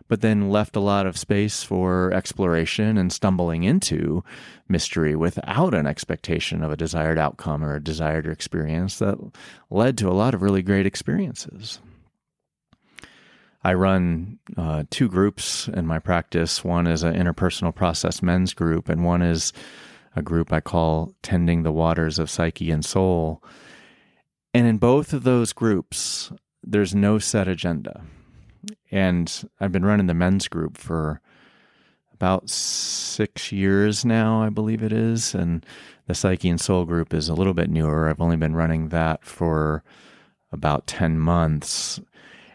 but 0.08 0.20
then 0.20 0.50
left 0.50 0.76
a 0.76 0.80
lot 0.80 1.06
of 1.06 1.18
space 1.18 1.62
for 1.62 2.12
exploration 2.12 2.96
and 2.96 3.12
stumbling 3.12 3.64
into 3.64 4.22
mystery 4.68 5.16
without 5.16 5.74
an 5.74 5.86
expectation 5.86 6.62
of 6.62 6.70
a 6.70 6.76
desired 6.76 7.18
outcome 7.18 7.64
or 7.64 7.74
a 7.74 7.82
desired 7.82 8.26
experience 8.26 8.98
that 8.98 9.18
led 9.70 9.98
to 9.98 10.08
a 10.08 10.12
lot 10.12 10.34
of 10.34 10.42
really 10.42 10.62
great 10.62 10.86
experiences. 10.86 11.80
I 13.66 13.74
run 13.74 14.38
uh, 14.56 14.84
two 14.90 15.08
groups 15.08 15.68
in 15.68 15.86
my 15.86 15.98
practice. 15.98 16.64
One 16.64 16.86
is 16.86 17.02
an 17.02 17.14
interpersonal 17.14 17.74
process 17.74 18.22
men's 18.22 18.54
group, 18.54 18.88
and 18.88 19.04
one 19.04 19.22
is 19.22 19.52
a 20.14 20.22
group 20.22 20.52
I 20.52 20.60
call 20.60 21.12
Tending 21.22 21.62
the 21.62 21.72
Waters 21.72 22.18
of 22.18 22.30
Psyche 22.30 22.70
and 22.70 22.84
Soul 22.84 23.42
and 24.56 24.66
in 24.66 24.78
both 24.78 25.12
of 25.12 25.22
those 25.22 25.52
groups, 25.52 26.32
there's 26.62 26.94
no 26.94 27.18
set 27.18 27.46
agenda. 27.46 28.00
And 28.90 29.50
I've 29.60 29.70
been 29.70 29.84
running 29.84 30.06
the 30.06 30.14
men's 30.14 30.48
group 30.48 30.78
for 30.78 31.20
about 32.14 32.48
six 32.48 33.52
years 33.52 34.02
now, 34.02 34.40
I 34.40 34.48
believe 34.48 34.82
it 34.82 34.94
is. 34.94 35.34
And 35.34 35.66
the 36.06 36.14
Psyche 36.14 36.48
and 36.48 36.58
Soul 36.58 36.86
group 36.86 37.12
is 37.12 37.28
a 37.28 37.34
little 37.34 37.52
bit 37.52 37.68
newer. 37.68 38.08
I've 38.08 38.22
only 38.22 38.38
been 38.38 38.56
running 38.56 38.88
that 38.88 39.26
for 39.26 39.84
about 40.50 40.86
10 40.86 41.18
months. 41.20 42.00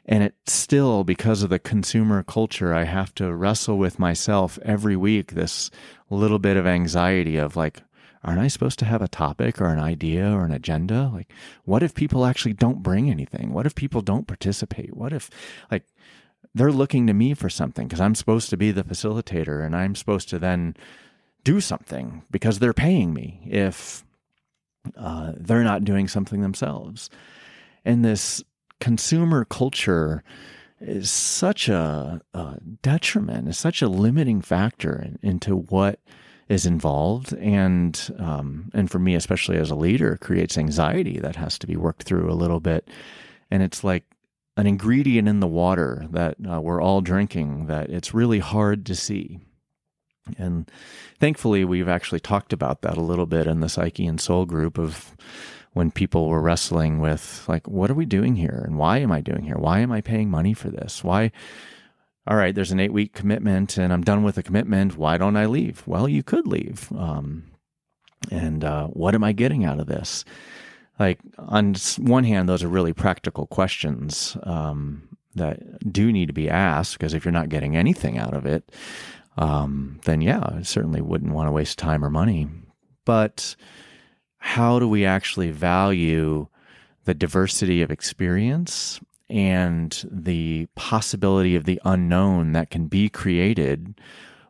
And 0.05 0.23
it 0.23 0.35
still, 0.45 1.03
because 1.03 1.43
of 1.43 1.49
the 1.49 1.59
consumer 1.59 2.23
culture, 2.23 2.73
I 2.73 2.85
have 2.85 3.13
to 3.15 3.33
wrestle 3.33 3.77
with 3.77 3.99
myself 3.99 4.57
every 4.63 4.95
week 4.95 5.33
this 5.33 5.69
little 6.09 6.39
bit 6.39 6.57
of 6.57 6.65
anxiety 6.65 7.37
of 7.37 7.55
like, 7.55 7.81
aren't 8.23 8.39
I 8.39 8.47
supposed 8.47 8.79
to 8.79 8.85
have 8.85 9.01
a 9.01 9.07
topic 9.07 9.61
or 9.61 9.67
an 9.67 9.79
idea 9.79 10.31
or 10.31 10.43
an 10.43 10.51
agenda? 10.51 11.11
Like, 11.13 11.31
what 11.65 11.83
if 11.83 11.93
people 11.93 12.25
actually 12.25 12.53
don't 12.53 12.83
bring 12.83 13.09
anything? 13.09 13.53
What 13.53 13.65
if 13.65 13.75
people 13.75 14.01
don't 14.01 14.27
participate? 14.27 14.95
What 14.95 15.13
if, 15.13 15.29
like, 15.69 15.85
they're 16.53 16.71
looking 16.71 17.07
to 17.07 17.13
me 17.13 17.33
for 17.33 17.49
something 17.49 17.87
because 17.87 18.01
I'm 18.01 18.15
supposed 18.15 18.49
to 18.49 18.57
be 18.57 18.71
the 18.71 18.83
facilitator 18.83 19.65
and 19.65 19.75
I'm 19.75 19.95
supposed 19.95 20.29
to 20.29 20.39
then 20.39 20.75
do 21.43 21.61
something 21.61 22.23
because 22.29 22.59
they're 22.59 22.73
paying 22.73 23.13
me 23.13 23.41
if 23.45 24.03
uh, 24.97 25.33
they're 25.37 25.63
not 25.63 25.83
doing 25.83 26.07
something 26.07 26.41
themselves. 26.41 27.09
And 27.85 28.03
this 28.03 28.43
consumer 28.81 29.45
culture 29.45 30.23
is 30.81 31.09
such 31.09 31.69
a, 31.69 32.19
a 32.33 32.57
detriment, 32.81 33.47
is 33.47 33.57
such 33.57 33.81
a 33.81 33.87
limiting 33.87 34.41
factor 34.41 34.99
in, 34.99 35.19
into 35.21 35.55
what 35.55 35.99
is 36.49 36.65
involved. 36.65 37.33
And 37.33 37.97
um, 38.19 38.69
and 38.73 38.91
for 38.91 38.99
me 38.99 39.15
especially 39.15 39.57
as 39.57 39.71
a 39.71 39.75
leader 39.75 40.17
creates 40.17 40.57
anxiety 40.57 41.19
that 41.19 41.37
has 41.37 41.57
to 41.59 41.67
be 41.67 41.77
worked 41.77 42.03
through 42.03 42.29
a 42.29 42.35
little 42.35 42.59
bit. 42.59 42.89
And 43.49 43.63
it's 43.63 43.83
like 43.83 44.03
an 44.57 44.67
ingredient 44.67 45.29
in 45.29 45.39
the 45.39 45.47
water 45.47 46.05
that 46.09 46.35
uh, 46.49 46.59
we're 46.59 46.81
all 46.81 46.99
drinking 46.99 47.67
that 47.67 47.89
it's 47.89 48.13
really 48.13 48.39
hard 48.39 48.85
to 48.87 48.95
see. 48.95 49.39
And 50.37 50.69
thankfully 51.19 51.63
we've 51.63 51.87
actually 51.87 52.19
talked 52.19 52.51
about 52.51 52.81
that 52.81 52.97
a 52.97 53.01
little 53.01 53.25
bit 53.25 53.47
in 53.47 53.61
the 53.61 53.69
psyche 53.69 54.05
and 54.05 54.19
soul 54.19 54.45
group 54.45 54.77
of 54.77 55.15
when 55.73 55.91
people 55.91 56.27
were 56.27 56.41
wrestling 56.41 56.99
with 56.99 57.45
like 57.47 57.67
what 57.67 57.89
are 57.89 57.95
we 57.95 58.05
doing 58.05 58.35
here 58.35 58.63
and 58.65 58.77
why 58.77 58.97
am 58.97 59.11
i 59.11 59.21
doing 59.21 59.43
here 59.43 59.57
why 59.57 59.79
am 59.79 59.91
i 59.91 60.01
paying 60.01 60.29
money 60.29 60.53
for 60.53 60.69
this 60.69 61.03
why 61.03 61.31
all 62.27 62.37
right, 62.37 62.53
there's 62.53 62.71
an 62.71 62.79
eight 62.79 62.93
week 62.93 63.13
commitment 63.13 63.77
and 63.77 63.91
I'm 63.91 64.03
done 64.03 64.23
with 64.23 64.35
the 64.35 64.43
commitment. 64.43 64.97
Why 64.97 65.17
don't 65.17 65.35
I 65.35 65.47
leave? 65.47 65.83
Well, 65.87 66.07
you 66.07 66.21
could 66.21 66.45
leave. 66.45 66.91
Um, 66.91 67.45
and 68.29 68.63
uh, 68.63 68.87
what 68.87 69.15
am 69.15 69.23
I 69.23 69.31
getting 69.31 69.65
out 69.65 69.79
of 69.79 69.87
this? 69.87 70.23
Like, 70.99 71.19
on 71.39 71.73
one 71.97 72.23
hand, 72.23 72.47
those 72.47 72.61
are 72.61 72.67
really 72.67 72.93
practical 72.93 73.47
questions 73.47 74.37
um, 74.43 75.09
that 75.33 75.91
do 75.91 76.11
need 76.11 76.27
to 76.27 76.33
be 76.33 76.49
asked 76.49 76.93
because 76.93 77.15
if 77.15 77.25
you're 77.25 77.31
not 77.31 77.49
getting 77.49 77.75
anything 77.75 78.19
out 78.19 78.35
of 78.35 78.45
it, 78.45 78.71
um, 79.37 79.99
then 80.05 80.21
yeah, 80.21 80.43
I 80.43 80.61
certainly 80.61 81.01
wouldn't 81.01 81.33
want 81.33 81.47
to 81.47 81.51
waste 81.51 81.79
time 81.79 82.05
or 82.05 82.11
money. 82.11 82.47
But 83.03 83.55
how 84.43 84.79
do 84.79 84.87
we 84.87 85.05
actually 85.05 85.51
value 85.51 86.47
the 87.05 87.13
diversity 87.13 87.83
of 87.83 87.91
experience 87.91 88.99
and 89.29 90.03
the 90.11 90.67
possibility 90.75 91.55
of 91.55 91.65
the 91.65 91.79
unknown 91.85 92.51
that 92.51 92.71
can 92.71 92.87
be 92.87 93.07
created 93.07 94.01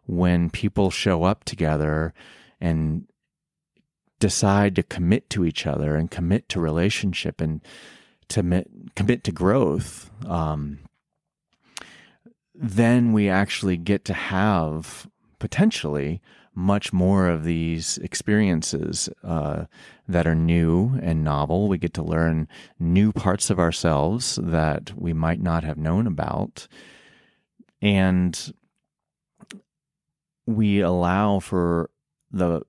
when 0.05 0.49
people 0.49 0.89
show 0.89 1.23
up 1.23 1.43
together 1.43 2.13
and 2.61 3.05
decide 4.19 4.75
to 4.77 4.83
commit 4.83 5.29
to 5.29 5.43
each 5.43 5.67
other 5.67 5.97
and 5.97 6.09
commit 6.09 6.47
to 6.47 6.61
relationship 6.61 7.41
and 7.41 7.61
to 8.29 8.39
commit 8.39 8.69
commit 8.95 9.25
to 9.25 9.31
growth, 9.33 10.09
um, 10.25 10.79
then 12.55 13.11
we 13.11 13.27
actually 13.27 13.75
get 13.75 14.05
to 14.05 14.13
have 14.13 15.07
potentially 15.37 16.21
much 16.53 16.91
more 16.91 17.29
of 17.29 17.43
these 17.43 17.97
experiences 17.99 19.09
uh, 19.23 19.65
that 20.07 20.27
are 20.27 20.35
new 20.35 20.99
and 21.01 21.23
novel. 21.23 21.67
We 21.67 21.77
get 21.77 21.93
to 21.95 22.03
learn 22.03 22.47
new 22.79 23.11
parts 23.11 23.49
of 23.49 23.59
ourselves 23.59 24.37
that 24.41 24.91
we 24.95 25.13
might 25.13 25.41
not 25.41 25.63
have 25.63 25.77
known 25.77 26.07
about. 26.07 26.67
And 27.81 28.53
we 30.45 30.81
allow 30.81 31.39
for 31.39 31.89
the 32.31 32.61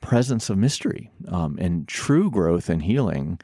presence 0.00 0.48
of 0.48 0.56
mystery 0.56 1.10
um, 1.28 1.58
and 1.60 1.86
true 1.88 2.30
growth 2.30 2.68
and 2.68 2.82
healing 2.82 3.38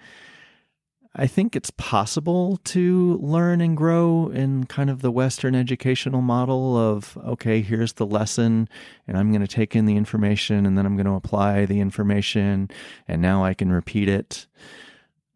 I 1.15 1.27
think 1.27 1.55
it's 1.55 1.71
possible 1.71 2.57
to 2.65 3.19
learn 3.21 3.61
and 3.61 3.77
grow 3.77 4.31
in 4.33 4.65
kind 4.65 4.89
of 4.89 5.03
the 5.03 5.11
Western 5.11 5.55
educational 5.55 6.23
model 6.23 6.75
of, 6.77 7.19
okay, 7.19 7.61
here's 7.61 7.93
the 7.95 8.07
lesson, 8.07 8.67
and 9.07 9.19
I'm 9.19 9.31
going 9.31 9.43
to 9.43 9.47
take 9.47 9.77
in 9.77 9.85
the 9.85 9.97
information, 9.97 10.65
and 10.65 10.79
then 10.79 10.87
I'm 10.87 10.97
going 10.97 11.07
to 11.07 11.13
apply 11.13 11.67
the 11.67 11.81
information, 11.81 12.71
and 13.07 13.21
now 13.21 13.45
I 13.45 13.53
can 13.53 13.71
repeat 13.71 14.09
it. 14.09 14.47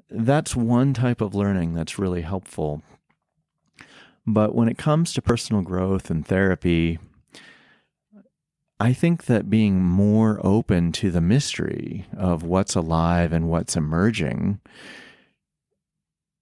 That's 0.09 0.57
one 0.57 0.95
type 0.95 1.21
of 1.21 1.35
learning 1.35 1.75
that's 1.75 1.99
really 1.99 2.23
helpful. 2.23 2.81
But 4.27 4.55
when 4.55 4.69
it 4.69 4.79
comes 4.79 5.13
to 5.13 5.21
personal 5.21 5.61
growth 5.61 6.11
and 6.11 6.27
therapy, 6.27 6.99
I 8.81 8.95
think 8.95 9.27
that 9.27 9.51
being 9.51 9.83
more 9.83 10.41
open 10.43 10.91
to 10.93 11.11
the 11.11 11.21
mystery 11.21 12.07
of 12.17 12.43
what's 12.43 12.75
alive 12.75 13.33
and 13.33 13.49
what's 13.49 13.77
emerging 13.77 14.61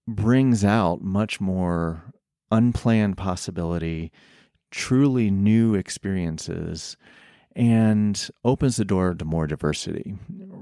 brings 0.06 0.64
out 0.64 1.02
much 1.02 1.40
more 1.40 2.02
unplanned 2.50 3.16
possibility, 3.16 4.12
truly 4.70 5.30
new 5.30 5.74
experiences, 5.74 6.96
and 7.56 8.30
opens 8.44 8.76
the 8.76 8.84
door 8.84 9.14
to 9.14 9.24
more 9.24 9.46
diversity. 9.46 10.16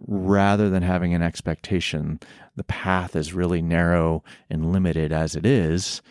Rather 0.07 0.69
than 0.69 0.83
having 0.83 1.15
an 1.15 1.23
expectation 1.23 2.21
the 2.55 2.65
path 2.65 3.17
is 3.17 3.33
really 3.33 3.63
narrow 3.63 4.23
and 4.51 4.73
limited 4.73 5.11
as 5.11 5.35
it 5.35 5.47
is 5.47 6.03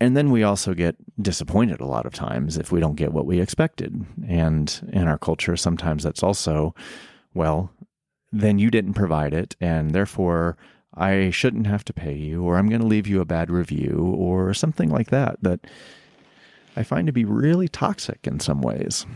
and 0.00 0.16
then 0.16 0.30
we 0.30 0.42
also 0.42 0.72
get 0.72 0.96
disappointed 1.22 1.80
a 1.80 1.86
lot 1.86 2.06
of 2.06 2.14
times 2.14 2.56
if 2.56 2.72
we 2.72 2.80
don't 2.80 2.96
get 2.96 3.12
what 3.12 3.26
we 3.26 3.38
expected. 3.38 4.06
And 4.26 4.90
in 4.92 5.06
our 5.06 5.18
culture 5.18 5.56
sometimes 5.56 6.02
that's 6.02 6.22
also 6.22 6.74
well 7.34 7.70
then 8.32 8.58
you 8.58 8.70
didn't 8.70 8.94
provide 8.94 9.34
it 9.34 9.56
and 9.60 9.90
therefore 9.90 10.56
I 10.94 11.30
shouldn't 11.30 11.66
have 11.66 11.84
to 11.84 11.92
pay 11.92 12.14
you 12.14 12.42
or 12.42 12.56
I'm 12.56 12.68
going 12.68 12.80
to 12.80 12.86
leave 12.86 13.06
you 13.06 13.20
a 13.20 13.26
bad 13.26 13.50
review 13.50 14.14
or 14.16 14.52
something 14.54 14.90
like 14.90 15.10
that 15.10 15.42
that 15.42 15.60
I 16.76 16.82
find 16.82 17.06
to 17.06 17.12
be 17.12 17.24
really 17.24 17.68
toxic 17.68 18.26
in 18.26 18.40
some 18.40 18.60
ways 18.60 19.06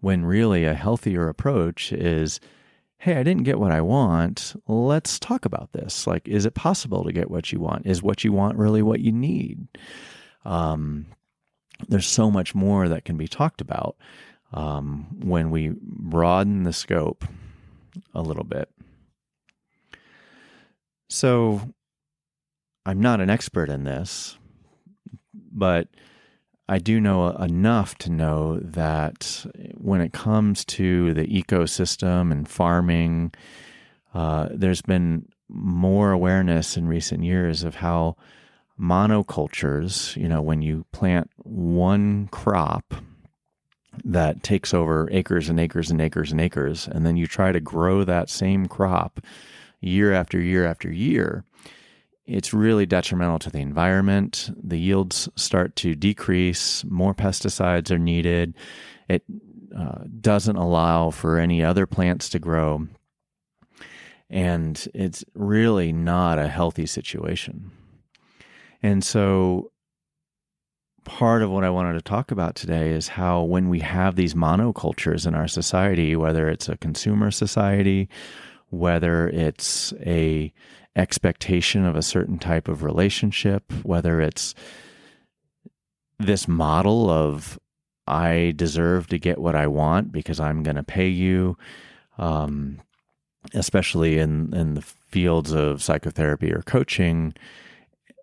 when 0.00 0.24
really 0.24 0.64
a 0.64 0.74
healthier 0.74 1.28
approach 1.28 1.92
is 1.92 2.40
hey, 2.98 3.16
I 3.16 3.22
didn't 3.22 3.44
get 3.44 3.60
what 3.60 3.72
I 3.72 3.82
want. 3.82 4.54
Let's 4.66 5.18
talk 5.18 5.44
about 5.44 5.72
this. 5.72 6.06
Like, 6.06 6.26
is 6.26 6.46
it 6.46 6.54
possible 6.54 7.04
to 7.04 7.12
get 7.12 7.30
what 7.30 7.52
you 7.52 7.60
want? 7.60 7.86
Is 7.86 8.02
what 8.02 8.24
you 8.24 8.32
want 8.32 8.56
really 8.56 8.82
what 8.82 9.00
you 9.00 9.12
need? 9.12 9.68
Um, 10.44 11.06
there's 11.88 12.06
so 12.06 12.30
much 12.30 12.54
more 12.54 12.88
that 12.88 13.04
can 13.04 13.16
be 13.16 13.28
talked 13.28 13.60
about 13.60 13.96
um, 14.52 15.06
when 15.20 15.50
we 15.50 15.74
broaden 15.80 16.62
the 16.62 16.72
scope 16.72 17.24
a 18.14 18.22
little 18.22 18.44
bit. 18.44 18.70
So, 21.08 21.74
I'm 22.84 23.00
not 23.00 23.20
an 23.20 23.30
expert 23.30 23.68
in 23.68 23.84
this, 23.84 24.38
but 25.34 25.88
I 26.68 26.78
do 26.78 27.00
know 27.00 27.30
enough 27.30 27.96
to 27.98 28.10
know 28.10 28.58
that 28.60 29.46
when 29.74 30.00
it 30.00 30.12
comes 30.12 30.64
to 30.66 31.14
the 31.14 31.26
ecosystem 31.26 32.32
and 32.32 32.48
farming, 32.48 33.32
uh, 34.14 34.48
there's 34.50 34.82
been 34.82 35.28
more 35.48 36.10
awareness 36.10 36.76
in 36.76 36.88
recent 36.88 37.22
years 37.22 37.62
of 37.62 37.76
how 37.76 38.16
monocultures, 38.78 40.16
you 40.16 40.28
know, 40.28 40.42
when 40.42 40.60
you 40.60 40.84
plant 40.92 41.30
one 41.38 42.28
crop 42.28 42.94
that 44.04 44.42
takes 44.42 44.74
over 44.74 45.08
acres 45.12 45.48
and 45.48 45.58
acres 45.58 45.90
and 45.90 46.00
acres 46.00 46.32
and 46.32 46.40
acres, 46.40 46.88
and 46.88 47.06
then 47.06 47.16
you 47.16 47.26
try 47.26 47.52
to 47.52 47.60
grow 47.60 48.04
that 48.04 48.28
same 48.28 48.66
crop 48.66 49.20
year 49.86 50.12
after 50.12 50.40
year 50.40 50.66
after 50.66 50.90
year, 50.90 51.44
it's 52.26 52.52
really 52.52 52.86
detrimental 52.86 53.38
to 53.40 53.50
the 53.50 53.60
environment. 53.60 54.50
The 54.60 54.78
yields 54.78 55.28
start 55.36 55.76
to 55.76 55.94
decrease, 55.94 56.84
more 56.84 57.14
pesticides 57.14 57.90
are 57.90 57.98
needed. 57.98 58.54
It 59.08 59.22
uh, 59.76 60.04
doesn't 60.20 60.56
allow 60.56 61.10
for 61.10 61.38
any 61.38 61.62
other 61.62 61.86
plants 61.86 62.28
to 62.30 62.38
grow. 62.38 62.88
And 64.28 64.88
it's 64.92 65.24
really 65.34 65.92
not 65.92 66.38
a 66.38 66.48
healthy 66.48 66.86
situation. 66.86 67.70
And 68.82 69.04
so, 69.04 69.70
part 71.04 71.42
of 71.42 71.50
what 71.50 71.62
I 71.62 71.70
wanted 71.70 71.92
to 71.92 72.02
talk 72.02 72.32
about 72.32 72.56
today 72.56 72.90
is 72.90 73.06
how, 73.06 73.42
when 73.42 73.68
we 73.68 73.78
have 73.80 74.16
these 74.16 74.34
monocultures 74.34 75.26
in 75.26 75.36
our 75.36 75.46
society, 75.46 76.16
whether 76.16 76.48
it's 76.48 76.68
a 76.68 76.76
consumer 76.76 77.30
society, 77.30 78.08
whether 78.78 79.28
it's 79.28 79.92
a 80.00 80.52
expectation 80.94 81.84
of 81.84 81.96
a 81.96 82.02
certain 82.02 82.38
type 82.38 82.68
of 82.68 82.82
relationship, 82.82 83.70
whether 83.82 84.20
it's 84.20 84.54
this 86.18 86.48
model 86.48 87.10
of 87.10 87.58
I 88.06 88.54
deserve 88.56 89.08
to 89.08 89.18
get 89.18 89.38
what 89.38 89.54
I 89.54 89.66
want 89.66 90.12
because 90.12 90.40
I'm 90.40 90.62
going 90.62 90.76
to 90.76 90.82
pay 90.82 91.08
you, 91.08 91.58
um, 92.18 92.80
especially 93.52 94.18
in, 94.18 94.54
in 94.54 94.74
the 94.74 94.82
fields 94.82 95.52
of 95.52 95.82
psychotherapy 95.82 96.52
or 96.52 96.62
coaching, 96.62 97.34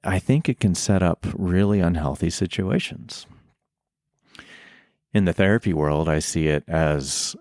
I 0.04 0.20
think 0.20 0.50
it 0.50 0.60
can 0.60 0.76
set 0.76 1.04
up 1.04 1.26
really 1.34 1.80
unhealthy 1.80 2.30
situations. 2.30 3.26
In 5.14 5.26
the 5.26 5.34
therapy 5.34 5.74
world, 5.74 6.10
I 6.10 6.20
see 6.20 6.48
it 6.48 6.64
as 6.68 7.36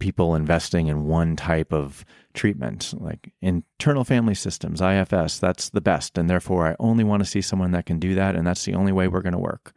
people 0.00 0.34
investing 0.34 0.88
in 0.88 1.06
one 1.06 1.36
type 1.36 1.72
of 1.72 2.04
treatment, 2.34 2.92
like 2.98 3.32
internal 3.40 4.04
family 4.04 4.34
systems, 4.34 4.80
IFS, 4.80 5.38
that's 5.38 5.70
the 5.70 5.80
best. 5.80 6.18
And 6.18 6.28
therefore, 6.28 6.66
I 6.66 6.76
only 6.78 7.04
want 7.04 7.22
to 7.22 7.28
see 7.28 7.40
someone 7.40 7.70
that 7.70 7.86
can 7.86 7.98
do 7.98 8.14
that. 8.14 8.34
And 8.34 8.46
that's 8.46 8.64
the 8.64 8.74
only 8.74 8.92
way 8.92 9.08
we're 9.08 9.22
going 9.22 9.32
to 9.32 9.38
work. 9.38 9.72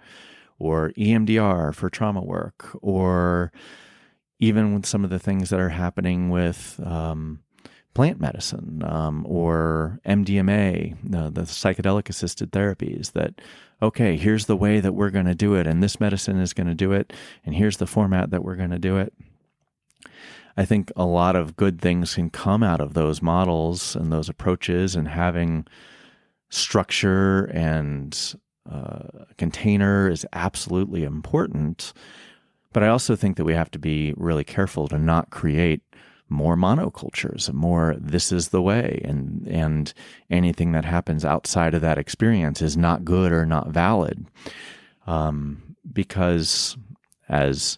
Or 0.60 0.92
EMDR 0.98 1.74
for 1.76 1.90
trauma 1.90 2.24
work, 2.24 2.76
or 2.82 3.52
even 4.40 4.74
with 4.74 4.86
some 4.86 5.04
of 5.04 5.12
the 5.12 5.20
things 5.20 5.52
that 5.52 5.60
are 5.60 5.70
happening 5.70 6.30
with 6.30 6.80
um, 6.84 7.42
plant 7.94 8.20
medicine 8.20 8.84
um, 8.86 9.26
or 9.28 10.00
MDMA, 10.06 11.16
uh, 11.16 11.30
the 11.30 11.42
psychedelic 11.42 12.10
assisted 12.10 12.52
therapies, 12.52 13.14
that, 13.14 13.36
okay, 13.82 14.18
here's 14.18 14.46
the 14.46 14.56
way 14.56 14.80
that 14.80 14.94
we're 14.94 15.10
going 15.10 15.26
to 15.26 15.36
do 15.36 15.56
it, 15.56 15.66
and 15.66 15.82
this 15.82 16.00
medicine 16.00 16.40
is 16.40 16.54
going 16.54 16.68
to 16.68 16.76
do 16.76 16.92
it, 16.92 17.12
and 17.44 17.56
here's 17.56 17.78
the 17.78 17.88
format 17.88 18.30
that 18.30 18.44
we're 18.44 18.56
going 18.56 18.70
to 18.70 18.80
do 18.80 18.98
it. 18.98 19.14
I 20.58 20.66
think 20.66 20.92
a 20.96 21.06
lot 21.06 21.36
of 21.36 21.56
good 21.56 21.80
things 21.80 22.16
can 22.16 22.32
come 22.32 22.64
out 22.64 22.82
of 22.82 22.96
those 22.96 23.22
models 23.22 23.96
and 23.96 24.12
those 24.12 24.28
approaches 24.28 24.96
and 24.96 25.08
having 25.08 25.68
structure 26.50 27.46
and 27.46 28.36
uh, 28.70 29.04
container 29.38 30.10
is 30.10 30.26
absolutely 30.34 31.04
important. 31.04 31.94
But 32.74 32.84
I 32.84 32.88
also 32.88 33.16
think 33.16 33.38
that 33.38 33.46
we 33.46 33.54
have 33.54 33.72
to 33.72 33.80
be 33.80 34.14
really 34.18 34.44
careful 34.44 34.88
to 34.88 34.98
not 34.98 35.30
create 35.30 35.82
more 36.30 36.58
monocultures, 36.58 37.54
more 37.54 37.96
this 37.98 38.32
is 38.32 38.50
the 38.50 38.62
way, 38.62 39.02
and 39.06 39.48
and 39.48 39.94
anything 40.30 40.74
that 40.74 40.84
happens 40.84 41.24
outside 41.24 41.74
of 41.74 41.82
that 41.82 41.98
experience 41.98 42.62
is 42.62 42.76
not 42.76 43.06
good 43.06 43.32
or 43.32 43.46
not 43.46 43.70
valid, 43.70 44.28
um, 45.06 45.78
because 45.94 46.76
as 47.30 47.78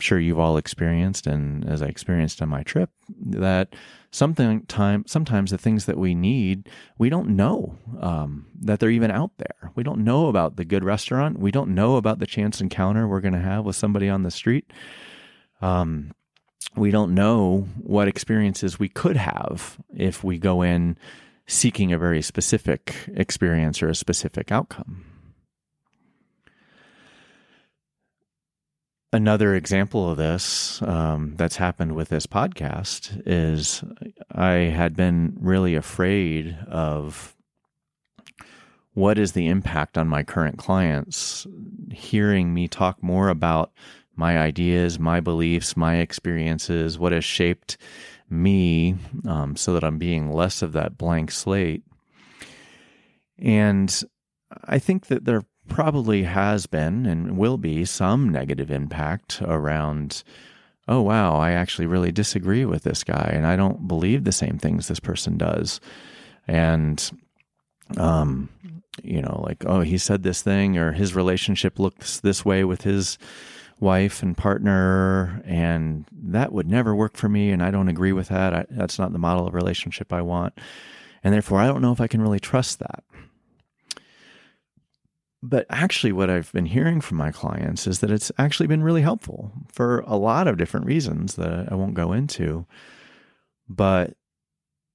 sure 0.00 0.18
you've 0.18 0.38
all 0.38 0.56
experienced, 0.56 1.26
and 1.26 1.68
as 1.68 1.82
I 1.82 1.86
experienced 1.86 2.42
on 2.42 2.48
my 2.48 2.62
trip, 2.62 2.90
that 3.26 3.74
something 4.12 4.62
time 4.66 5.04
sometimes 5.06 5.50
the 5.50 5.58
things 5.58 5.86
that 5.86 5.96
we 5.96 6.16
need 6.16 6.68
we 6.98 7.08
don't 7.08 7.28
know 7.28 7.76
um, 8.00 8.46
that 8.60 8.80
they're 8.80 8.90
even 8.90 9.10
out 9.10 9.30
there. 9.38 9.70
We 9.74 9.82
don't 9.82 10.02
know 10.02 10.28
about 10.28 10.56
the 10.56 10.64
good 10.64 10.84
restaurant. 10.84 11.38
We 11.38 11.50
don't 11.52 11.74
know 11.74 11.96
about 11.96 12.18
the 12.18 12.26
chance 12.26 12.60
encounter 12.60 13.06
we're 13.06 13.20
going 13.20 13.34
to 13.34 13.40
have 13.40 13.64
with 13.64 13.76
somebody 13.76 14.08
on 14.08 14.22
the 14.22 14.30
street. 14.30 14.72
Um, 15.60 16.12
we 16.76 16.90
don't 16.90 17.14
know 17.14 17.68
what 17.76 18.08
experiences 18.08 18.78
we 18.78 18.88
could 18.88 19.16
have 19.16 19.78
if 19.94 20.22
we 20.22 20.38
go 20.38 20.62
in 20.62 20.96
seeking 21.46 21.92
a 21.92 21.98
very 21.98 22.22
specific 22.22 22.94
experience 23.14 23.82
or 23.82 23.88
a 23.88 23.94
specific 23.94 24.52
outcome. 24.52 25.04
Another 29.12 29.56
example 29.56 30.08
of 30.08 30.18
this 30.18 30.80
um, 30.82 31.34
that's 31.36 31.56
happened 31.56 31.96
with 31.96 32.10
this 32.10 32.28
podcast 32.28 33.20
is 33.26 33.82
I 34.30 34.52
had 34.52 34.94
been 34.94 35.36
really 35.40 35.74
afraid 35.74 36.56
of 36.68 37.34
what 38.94 39.18
is 39.18 39.32
the 39.32 39.48
impact 39.48 39.98
on 39.98 40.06
my 40.06 40.22
current 40.22 40.58
clients 40.58 41.44
hearing 41.90 42.54
me 42.54 42.68
talk 42.68 43.02
more 43.02 43.28
about 43.28 43.72
my 44.14 44.38
ideas, 44.38 45.00
my 45.00 45.18
beliefs, 45.18 45.76
my 45.76 45.96
experiences, 45.96 46.96
what 46.96 47.10
has 47.10 47.24
shaped 47.24 47.78
me 48.28 48.94
um, 49.26 49.56
so 49.56 49.74
that 49.74 49.82
I'm 49.82 49.98
being 49.98 50.30
less 50.30 50.62
of 50.62 50.72
that 50.72 50.96
blank 50.96 51.32
slate. 51.32 51.82
And 53.38 54.02
I 54.64 54.78
think 54.78 55.06
that 55.06 55.24
there 55.24 55.42
probably 55.70 56.24
has 56.24 56.66
been 56.66 57.06
and 57.06 57.38
will 57.38 57.56
be 57.56 57.84
some 57.86 58.28
negative 58.28 58.70
impact 58.70 59.40
around 59.42 60.22
oh 60.88 61.00
wow 61.00 61.36
i 61.36 61.52
actually 61.52 61.86
really 61.86 62.12
disagree 62.12 62.64
with 62.64 62.82
this 62.82 63.04
guy 63.04 63.30
and 63.32 63.46
i 63.46 63.56
don't 63.56 63.88
believe 63.88 64.24
the 64.24 64.32
same 64.32 64.58
things 64.58 64.88
this 64.88 65.00
person 65.00 65.38
does. 65.38 65.80
And 66.46 67.10
um 67.96 68.48
you 69.02 69.22
know 69.22 69.42
like 69.46 69.64
oh 69.64 69.80
he 69.80 69.96
said 69.96 70.22
this 70.22 70.42
thing 70.42 70.76
or 70.76 70.92
his 70.92 71.14
relationship 71.14 71.78
looks 71.78 72.20
this 72.20 72.44
way 72.44 72.64
with 72.64 72.82
his 72.82 73.16
wife 73.78 74.22
and 74.22 74.36
partner 74.36 75.40
and 75.46 76.04
that 76.12 76.52
would 76.52 76.68
never 76.68 76.94
work 76.94 77.16
for 77.16 77.28
me 77.28 77.50
and 77.50 77.62
i 77.62 77.70
don't 77.70 77.88
agree 77.88 78.12
with 78.12 78.28
that. 78.28 78.52
I, 78.52 78.66
that's 78.68 78.98
not 78.98 79.12
the 79.12 79.18
model 79.18 79.46
of 79.46 79.54
relationship 79.54 80.12
i 80.12 80.20
want. 80.20 80.58
And 81.22 81.32
therefore 81.32 81.60
i 81.60 81.66
don't 81.68 81.80
know 81.80 81.92
if 81.92 82.00
i 82.00 82.08
can 82.08 82.20
really 82.20 82.40
trust 82.40 82.80
that 82.80 83.04
but 85.42 85.66
actually, 85.70 86.12
what 86.12 86.28
I've 86.28 86.52
been 86.52 86.66
hearing 86.66 87.00
from 87.00 87.16
my 87.16 87.30
clients 87.30 87.86
is 87.86 88.00
that 88.00 88.10
it's 88.10 88.30
actually 88.36 88.66
been 88.66 88.82
really 88.82 89.02
helpful 89.02 89.52
for 89.72 90.00
a 90.00 90.16
lot 90.16 90.46
of 90.46 90.58
different 90.58 90.86
reasons 90.86 91.36
that 91.36 91.72
I 91.72 91.74
won't 91.74 91.94
go 91.94 92.12
into. 92.12 92.66
But 93.68 94.16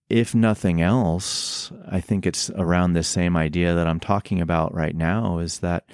if 0.10 0.36
nothing 0.36 0.82
else, 0.82 1.72
I 1.90 2.00
think 2.00 2.28
it's 2.28 2.52
around 2.52 2.94
this 2.94 3.08
same 3.08 3.36
idea 3.36 3.74
that 3.74 3.88
I'm 3.88 4.00
talking 4.00 4.40
about 4.40 4.74
right 4.74 4.96
now 4.96 5.40
is 5.40 5.60
that 5.60 5.90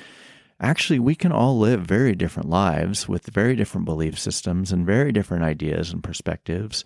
actually 0.59 0.99
we 0.99 1.15
can 1.15 1.31
all 1.31 1.57
live 1.57 1.81
very 1.81 2.13
different 2.13 2.49
lives 2.49 3.07
with 3.07 3.27
very 3.27 3.55
different 3.55 3.85
belief 3.85 4.19
systems 4.19 4.73
and 4.73 4.85
very 4.85 5.13
different 5.13 5.43
ideas 5.43 5.93
and 5.93 6.03
perspectives 6.03 6.83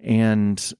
and 0.00 0.72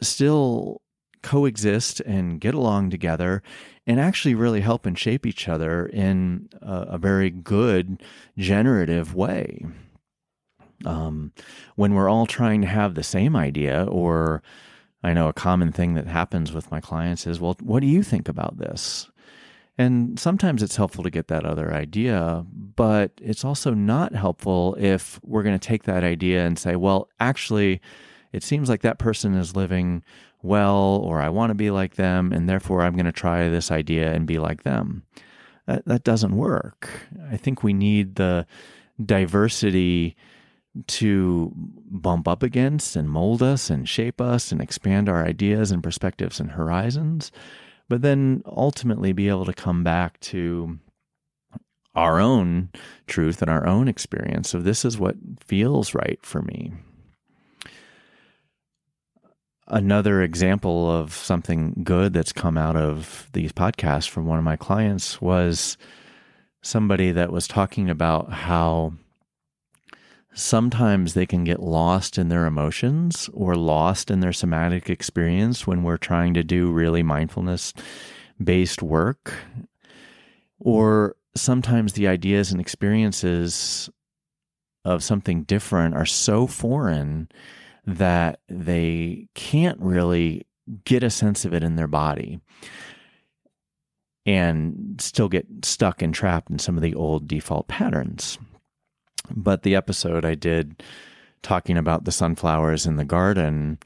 still 0.00 0.82
coexist 1.24 2.00
and 2.00 2.40
get 2.40 2.54
along 2.54 2.90
together 2.90 3.42
and 3.86 3.98
actually 3.98 4.34
really 4.34 4.60
help 4.60 4.86
and 4.86 4.98
shape 4.98 5.26
each 5.26 5.48
other 5.48 5.86
in 5.86 6.48
a, 6.62 6.86
a 6.90 6.98
very 6.98 7.30
good 7.30 8.02
generative 8.38 9.14
way. 9.14 9.66
Um, 10.84 11.32
when 11.76 11.94
we're 11.94 12.10
all 12.10 12.26
trying 12.26 12.60
to 12.60 12.68
have 12.68 12.94
the 12.94 13.02
same 13.02 13.34
idea, 13.34 13.84
or 13.84 14.42
I 15.02 15.14
know 15.14 15.28
a 15.28 15.32
common 15.32 15.72
thing 15.72 15.94
that 15.94 16.06
happens 16.06 16.52
with 16.52 16.70
my 16.70 16.80
clients 16.80 17.26
is, 17.26 17.40
well, 17.40 17.56
what 17.60 17.80
do 17.80 17.86
you 17.86 18.02
think 18.02 18.28
about 18.28 18.58
this? 18.58 19.10
And 19.76 20.18
sometimes 20.20 20.62
it's 20.62 20.76
helpful 20.76 21.02
to 21.02 21.10
get 21.10 21.28
that 21.28 21.44
other 21.44 21.72
idea, 21.74 22.44
but 22.76 23.12
it's 23.20 23.44
also 23.44 23.74
not 23.74 24.14
helpful 24.14 24.76
if 24.78 25.18
we're 25.24 25.42
going 25.42 25.58
to 25.58 25.68
take 25.68 25.84
that 25.84 26.04
idea 26.04 26.46
and 26.46 26.58
say, 26.58 26.76
well, 26.76 27.08
actually, 27.18 27.80
it 28.32 28.42
seems 28.42 28.68
like 28.68 28.82
that 28.82 28.98
person 28.98 29.34
is 29.34 29.56
living 29.56 30.04
well, 30.44 31.00
or 31.02 31.20
I 31.20 31.30
want 31.30 31.50
to 31.50 31.54
be 31.54 31.70
like 31.70 31.94
them, 31.94 32.32
and 32.32 32.48
therefore 32.48 32.82
I'm 32.82 32.94
going 32.94 33.06
to 33.06 33.12
try 33.12 33.48
this 33.48 33.70
idea 33.70 34.12
and 34.12 34.26
be 34.26 34.38
like 34.38 34.62
them. 34.62 35.04
That, 35.66 35.86
that 35.86 36.04
doesn't 36.04 36.36
work. 36.36 36.90
I 37.30 37.38
think 37.38 37.62
we 37.62 37.72
need 37.72 38.16
the 38.16 38.46
diversity 39.02 40.16
to 40.86 41.50
bump 41.54 42.28
up 42.28 42.42
against 42.42 42.94
and 42.94 43.08
mold 43.08 43.42
us 43.42 43.70
and 43.70 43.88
shape 43.88 44.20
us 44.20 44.52
and 44.52 44.60
expand 44.60 45.08
our 45.08 45.24
ideas 45.24 45.70
and 45.70 45.82
perspectives 45.82 46.38
and 46.40 46.50
horizons, 46.50 47.32
but 47.88 48.02
then 48.02 48.42
ultimately 48.44 49.12
be 49.12 49.28
able 49.28 49.46
to 49.46 49.54
come 49.54 49.82
back 49.82 50.20
to 50.20 50.78
our 51.94 52.20
own 52.20 52.68
truth 53.06 53.40
and 53.40 53.50
our 53.50 53.66
own 53.66 53.88
experience 53.88 54.52
of 54.52 54.64
this 54.64 54.84
is 54.84 54.98
what 54.98 55.16
feels 55.40 55.94
right 55.94 56.18
for 56.22 56.42
me 56.42 56.72
another 59.66 60.22
example 60.22 60.90
of 60.90 61.12
something 61.12 61.74
good 61.82 62.12
that's 62.12 62.32
come 62.32 62.58
out 62.58 62.76
of 62.76 63.28
these 63.32 63.52
podcasts 63.52 64.08
from 64.08 64.26
one 64.26 64.38
of 64.38 64.44
my 64.44 64.56
clients 64.56 65.20
was 65.20 65.76
somebody 66.62 67.12
that 67.12 67.32
was 67.32 67.48
talking 67.48 67.90
about 67.90 68.32
how 68.32 68.92
sometimes 70.34 71.14
they 71.14 71.26
can 71.26 71.44
get 71.44 71.60
lost 71.60 72.18
in 72.18 72.28
their 72.28 72.46
emotions 72.46 73.30
or 73.32 73.54
lost 73.54 74.10
in 74.10 74.20
their 74.20 74.32
somatic 74.32 74.90
experience 74.90 75.66
when 75.66 75.82
we're 75.82 75.96
trying 75.96 76.34
to 76.34 76.42
do 76.42 76.70
really 76.70 77.02
mindfulness 77.02 77.72
based 78.42 78.82
work. 78.82 79.34
Or 80.58 81.16
sometimes 81.36 81.92
the 81.92 82.08
ideas 82.08 82.50
and 82.50 82.60
experiences 82.60 83.88
of 84.84 85.02
something 85.02 85.44
different 85.44 85.94
are 85.94 86.06
so 86.06 86.46
foreign 86.46 87.28
that 87.86 88.40
they 88.48 89.28
can't 89.34 89.80
really 89.80 90.46
get 90.84 91.02
a 91.02 91.10
sense 91.10 91.44
of 91.44 91.52
it 91.52 91.62
in 91.62 91.76
their 91.76 91.86
body 91.86 92.40
and 94.26 94.96
still 94.98 95.28
get 95.28 95.46
stuck 95.62 96.00
and 96.00 96.14
trapped 96.14 96.50
in 96.50 96.58
some 96.58 96.76
of 96.76 96.82
the 96.82 96.94
old 96.94 97.28
default 97.28 97.68
patterns. 97.68 98.38
But 99.30 99.62
the 99.62 99.74
episode 99.74 100.24
I 100.24 100.34
did 100.34 100.82
talking 101.42 101.76
about 101.76 102.04
the 102.04 102.12
sunflowers 102.12 102.86
in 102.86 102.96
the 102.96 103.04
garden, 103.04 103.78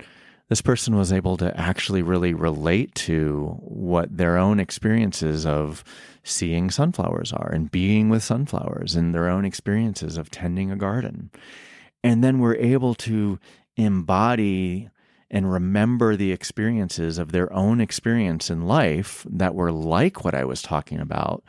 this 0.48 0.60
person 0.60 0.96
was 0.96 1.12
able 1.12 1.36
to 1.38 1.58
actually 1.58 2.02
really 2.02 2.34
relate 2.34 2.94
to 2.94 3.58
what 3.60 4.16
their 4.16 4.38
own 4.38 4.60
experiences 4.60 5.44
of 5.44 5.82
seeing 6.22 6.70
sunflowers 6.70 7.32
are 7.32 7.50
and 7.50 7.70
being 7.70 8.08
with 8.08 8.22
sunflowers 8.22 8.94
and 8.94 9.14
their 9.14 9.28
own 9.28 9.44
experiences 9.44 10.16
of 10.16 10.30
tending 10.30 10.70
a 10.70 10.76
garden. 10.76 11.30
And 12.04 12.22
then 12.22 12.38
we're 12.38 12.56
able 12.56 12.94
to 12.94 13.38
embody 13.78 14.90
and 15.30 15.50
remember 15.50 16.16
the 16.16 16.32
experiences 16.32 17.18
of 17.18 17.32
their 17.32 17.52
own 17.52 17.80
experience 17.80 18.50
in 18.50 18.66
life 18.66 19.26
that 19.30 19.54
were 19.54 19.72
like 19.72 20.24
what 20.24 20.34
I 20.34 20.44
was 20.44 20.62
talking 20.62 21.00
about 21.00 21.44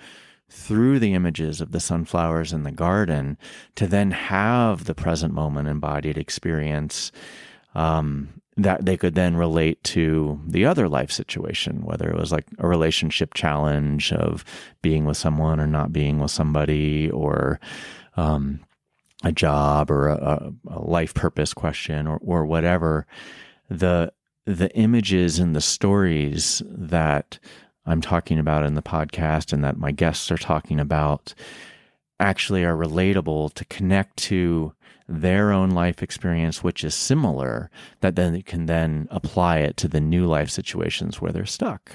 through 0.49 0.99
the 0.99 1.13
images 1.13 1.61
of 1.61 1.71
the 1.71 1.79
sunflowers 1.79 2.51
in 2.51 2.63
the 2.63 2.71
garden 2.71 3.37
to 3.75 3.87
then 3.87 4.11
have 4.11 4.85
the 4.85 4.95
present 4.95 5.33
moment 5.33 5.67
embodied 5.67 6.17
experience 6.17 7.11
um, 7.75 8.41
that 8.57 8.85
they 8.85 8.97
could 8.97 9.15
then 9.15 9.35
relate 9.35 9.81
to 9.83 10.41
the 10.45 10.65
other 10.65 10.89
life 10.89 11.11
situation, 11.11 11.85
whether 11.85 12.09
it 12.09 12.17
was 12.17 12.31
like 12.31 12.45
a 12.57 12.67
relationship 12.67 13.33
challenge 13.33 14.11
of 14.11 14.43
being 14.81 15.05
with 15.05 15.17
someone 15.17 15.59
or 15.59 15.67
not 15.67 15.93
being 15.93 16.19
with 16.19 16.31
somebody, 16.31 17.09
or 17.11 17.59
um, 18.17 18.59
a 19.23 19.31
job 19.31 19.91
or 19.91 20.07
a, 20.07 20.53
a 20.67 20.79
life 20.79 21.13
purpose 21.13 21.53
question 21.53 22.07
or, 22.07 22.17
or 22.21 22.45
whatever, 22.45 23.05
the 23.69 24.11
the 24.45 24.73
images 24.75 25.37
and 25.37 25.55
the 25.55 25.61
stories 25.61 26.63
that 26.65 27.37
I'm 27.85 28.01
talking 28.01 28.39
about 28.39 28.65
in 28.65 28.73
the 28.73 28.81
podcast 28.81 29.53
and 29.53 29.63
that 29.63 29.77
my 29.77 29.91
guests 29.91 30.31
are 30.31 30.37
talking 30.37 30.79
about 30.79 31.33
actually 32.19 32.63
are 32.63 32.75
relatable 32.75 33.53
to 33.53 33.65
connect 33.65 34.17
to 34.17 34.73
their 35.07 35.51
own 35.51 35.71
life 35.71 36.03
experience, 36.03 36.63
which 36.63 36.83
is 36.83 36.93
similar, 36.93 37.71
that 38.01 38.15
then 38.15 38.33
they 38.33 38.41
can 38.41 38.67
then 38.67 39.07
apply 39.09 39.59
it 39.59 39.75
to 39.77 39.87
the 39.87 40.01
new 40.01 40.27
life 40.27 40.49
situations 40.49 41.19
where 41.19 41.31
they're 41.31 41.45
stuck. 41.45 41.93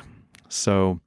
So, 0.48 1.00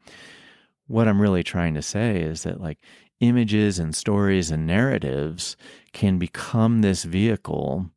what 0.88 1.08
I'm 1.08 1.22
really 1.22 1.44
trying 1.44 1.74
to 1.74 1.82
say 1.82 2.22
is 2.22 2.44
that, 2.44 2.62
like, 2.62 2.80
images 3.20 3.78
and 3.78 3.94
stories 3.94 4.52
and 4.52 4.66
narratives 4.66 5.58
can 5.98 6.20
become 6.20 6.82
this 6.82 7.06
vehicle 7.06 7.90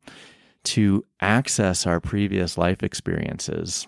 to 0.63 1.05
access 1.19 1.85
our 1.85 1.99
previous 1.99 2.57
life 2.57 2.81
experiences 2.81 3.87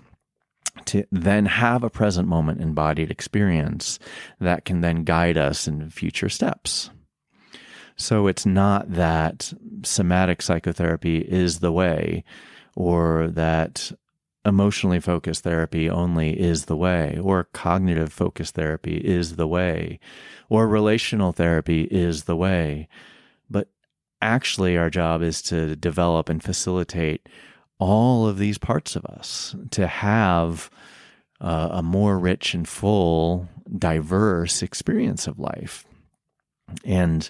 to 0.85 1.03
then 1.11 1.47
have 1.47 1.83
a 1.83 1.89
present 1.89 2.27
moment 2.27 2.61
embodied 2.61 3.09
experience 3.09 3.97
that 4.39 4.65
can 4.65 4.81
then 4.81 5.03
guide 5.03 5.35
us 5.35 5.67
in 5.67 5.89
future 5.89 6.29
steps. 6.29 6.91
So 7.95 8.27
it's 8.27 8.45
not 8.45 8.93
that 8.93 9.51
somatic 9.81 10.43
psychotherapy 10.43 11.17
is 11.17 11.59
the 11.59 11.71
way 11.71 12.23
or 12.75 13.29
that 13.29 13.91
emotionally 14.45 14.99
focused 14.99 15.43
therapy 15.43 15.89
only 15.89 16.39
is 16.39 16.65
the 16.65 16.77
way, 16.77 17.17
or 17.19 17.45
cognitive 17.45 18.13
focused 18.13 18.53
therapy 18.53 18.97
is 18.97 19.37
the 19.37 19.47
way, 19.47 19.99
or 20.49 20.67
relational 20.67 21.31
therapy 21.31 21.87
is 21.89 22.25
the 22.25 22.35
way. 22.35 22.87
Actually, 24.23 24.77
our 24.77 24.89
job 24.89 25.21
is 25.21 25.41
to 25.41 25.75
develop 25.75 26.29
and 26.29 26.41
facilitate 26.41 27.27
all 27.77 28.25
of 28.25 28.37
these 28.37 28.57
parts 28.57 28.95
of 28.95 29.03
us 29.03 29.53
to 29.71 29.85
have 29.85 30.69
uh, 31.41 31.67
a 31.71 31.83
more 31.83 32.17
rich 32.17 32.53
and 32.53 32.65
full, 32.65 33.49
diverse 33.77 34.63
experience 34.63 35.27
of 35.27 35.39
life. 35.39 35.85
And 36.85 37.29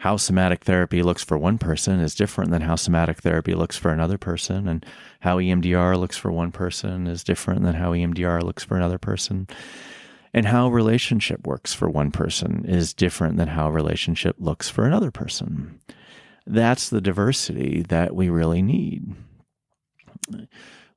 how 0.00 0.18
somatic 0.18 0.64
therapy 0.64 1.02
looks 1.02 1.24
for 1.24 1.38
one 1.38 1.56
person 1.56 1.98
is 1.98 2.14
different 2.14 2.50
than 2.50 2.60
how 2.60 2.76
somatic 2.76 3.22
therapy 3.22 3.54
looks 3.54 3.78
for 3.78 3.90
another 3.90 4.18
person. 4.18 4.68
And 4.68 4.84
how 5.20 5.38
EMDR 5.38 5.98
looks 5.98 6.18
for 6.18 6.30
one 6.30 6.52
person 6.52 7.06
is 7.06 7.24
different 7.24 7.62
than 7.62 7.76
how 7.76 7.92
EMDR 7.92 8.42
looks 8.42 8.62
for 8.62 8.76
another 8.76 8.98
person. 8.98 9.48
And 10.34 10.44
how 10.44 10.68
relationship 10.68 11.46
works 11.46 11.72
for 11.72 11.88
one 11.88 12.10
person 12.10 12.66
is 12.66 12.92
different 12.92 13.38
than 13.38 13.48
how 13.48 13.70
relationship 13.70 14.36
looks 14.38 14.68
for 14.68 14.84
another 14.84 15.10
person. 15.10 15.80
That's 16.46 16.90
the 16.90 17.00
diversity 17.00 17.82
that 17.88 18.14
we 18.14 18.28
really 18.28 18.62
need. 18.62 19.14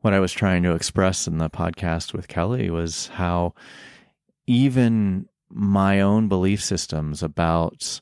What 0.01 0.13
I 0.13 0.19
was 0.19 0.31
trying 0.31 0.63
to 0.63 0.73
express 0.73 1.27
in 1.27 1.37
the 1.37 1.49
podcast 1.49 2.13
with 2.13 2.27
Kelly 2.27 2.69
was 2.69 3.07
how 3.07 3.53
even 4.45 5.27
my 5.49 6.01
own 6.01 6.27
belief 6.27 6.61
systems 6.63 7.23
about 7.23 8.01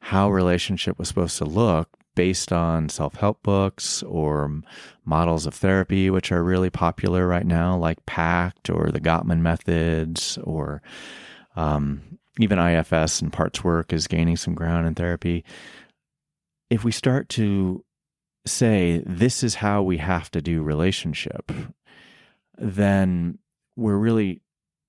how 0.00 0.30
relationship 0.30 0.98
was 0.98 1.08
supposed 1.08 1.38
to 1.38 1.44
look 1.44 1.88
based 2.14 2.52
on 2.52 2.88
self-help 2.88 3.42
books 3.42 4.02
or 4.04 4.62
models 5.04 5.46
of 5.46 5.54
therapy 5.54 6.08
which 6.08 6.32
are 6.32 6.42
really 6.42 6.70
popular 6.70 7.26
right 7.26 7.46
now 7.46 7.76
like 7.76 8.04
PACT 8.06 8.70
or 8.70 8.90
the 8.90 9.00
Gottman 9.00 9.40
methods 9.40 10.38
or 10.42 10.80
um, 11.56 12.18
even 12.40 12.58
IFS 12.58 13.20
and 13.20 13.32
parts 13.32 13.62
work 13.62 13.92
is 13.92 14.06
gaining 14.06 14.36
some 14.36 14.54
ground 14.54 14.86
in 14.86 14.94
therapy 14.94 15.44
if 16.70 16.84
we 16.84 16.92
start 16.92 17.28
to 17.28 17.84
say 18.44 19.02
this 19.04 19.42
is 19.42 19.56
how 19.56 19.82
we 19.82 19.98
have 19.98 20.30
to 20.30 20.40
do 20.40 20.62
relationship 20.62 21.50
then 22.58 23.38
we're 23.76 23.96
really 23.96 24.40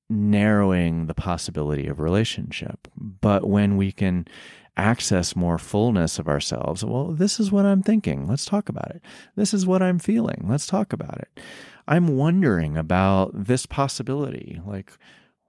narrowing 0.10 1.08
the 1.08 1.14
possibility 1.14 1.88
of 1.88 2.00
relationship. 2.00 2.88
But 2.96 3.48
when 3.48 3.78
we 3.78 3.92
can 3.92 4.26
access 4.78 5.36
more 5.36 5.58
fullness 5.58 6.20
of 6.20 6.28
ourselves, 6.28 6.84
well, 6.86 7.08
this 7.08 7.40
is 7.40 7.52
what 7.52 7.66
I'm 7.66 7.82
thinking. 7.82 8.28
Let's 8.28 8.46
talk 8.46 8.70
about 8.70 8.92
it. 8.92 9.02
This 9.36 9.54
is 9.54 9.66
what 9.66 9.82
I'm 9.82 10.00
feeling. 10.00 10.46
Let's 10.48 10.68
talk 10.68 10.94
about 10.94 11.18
it. 11.20 11.40
I'm 11.88 12.18
wondering 12.18 12.78
about 12.78 13.32
this 13.34 13.66
possibility. 13.66 14.62
Like, 14.66 14.92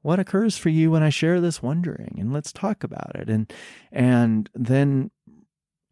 what 0.02 0.18
occurs 0.18 0.56
for 0.56 0.70
you 0.70 0.90
when 0.90 1.02
I 1.02 1.10
share 1.10 1.40
this 1.40 1.62
wondering? 1.62 2.16
And 2.18 2.32
let's 2.32 2.52
talk 2.52 2.84
about 2.84 3.14
it. 3.16 3.28
And 3.28 3.52
and 3.92 4.48
then 4.54 5.10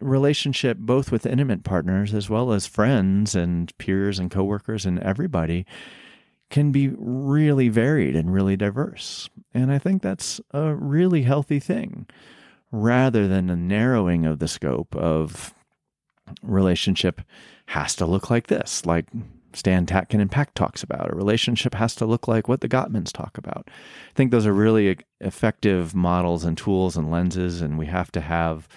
relationship 0.01 0.79
both 0.79 1.11
with 1.11 1.27
intimate 1.27 1.65
partners 1.65 2.13
as 2.13 2.29
well 2.29 2.53
as 2.53 2.67
friends 2.67 3.35
and 3.35 3.77
peers 3.79 4.19
and 4.19 4.31
coworkers 4.31 4.85
and 4.85 4.99
everybody 5.01 5.65
can 6.51 6.71
be 6.71 6.89
really 6.99 7.69
varied 7.69 8.15
and 8.15 8.33
really 8.33 8.57
diverse. 8.57 9.29
And 9.53 9.73
I 9.73 9.79
think 9.79 10.03
that's 10.03 10.41
a 10.53 10.75
really 10.75 11.23
healthy 11.23 11.59
thing 11.59 12.07
rather 12.71 13.27
than 13.27 13.51
a 13.51 13.57
narrowing 13.57 14.27
of 14.27 14.39
the 14.39 14.49
scope 14.49 14.95
of 14.95 15.55
relationship 16.43 17.21
has 17.67 17.95
to 17.97 18.07
look 18.07 18.31
like 18.31 18.47
this, 18.47 18.85
like 18.87 19.07
Stan 19.53 19.87
Tatkin 19.87 20.21
and 20.21 20.31
PACT 20.31 20.55
talks 20.55 20.83
about. 20.83 21.13
A 21.13 21.17
relationship 21.17 21.75
has 21.75 21.95
to 21.97 22.07
look 22.07 22.29
like 22.29 22.49
what 22.49 22.61
the 22.61 22.69
Gottmans 22.69 23.13
talk 23.13 23.39
about. 23.39 23.69
I 23.69 24.13
think 24.15 24.31
those 24.31 24.47
are 24.47 24.53
really 24.53 24.99
effective 25.21 25.95
models 25.95 26.45
and 26.45 26.57
tools 26.57 26.97
and 26.97 27.11
lenses, 27.11 27.63
and 27.63 27.79
we 27.79 27.87
have 27.87 28.13
to 28.13 28.21
have 28.21 28.69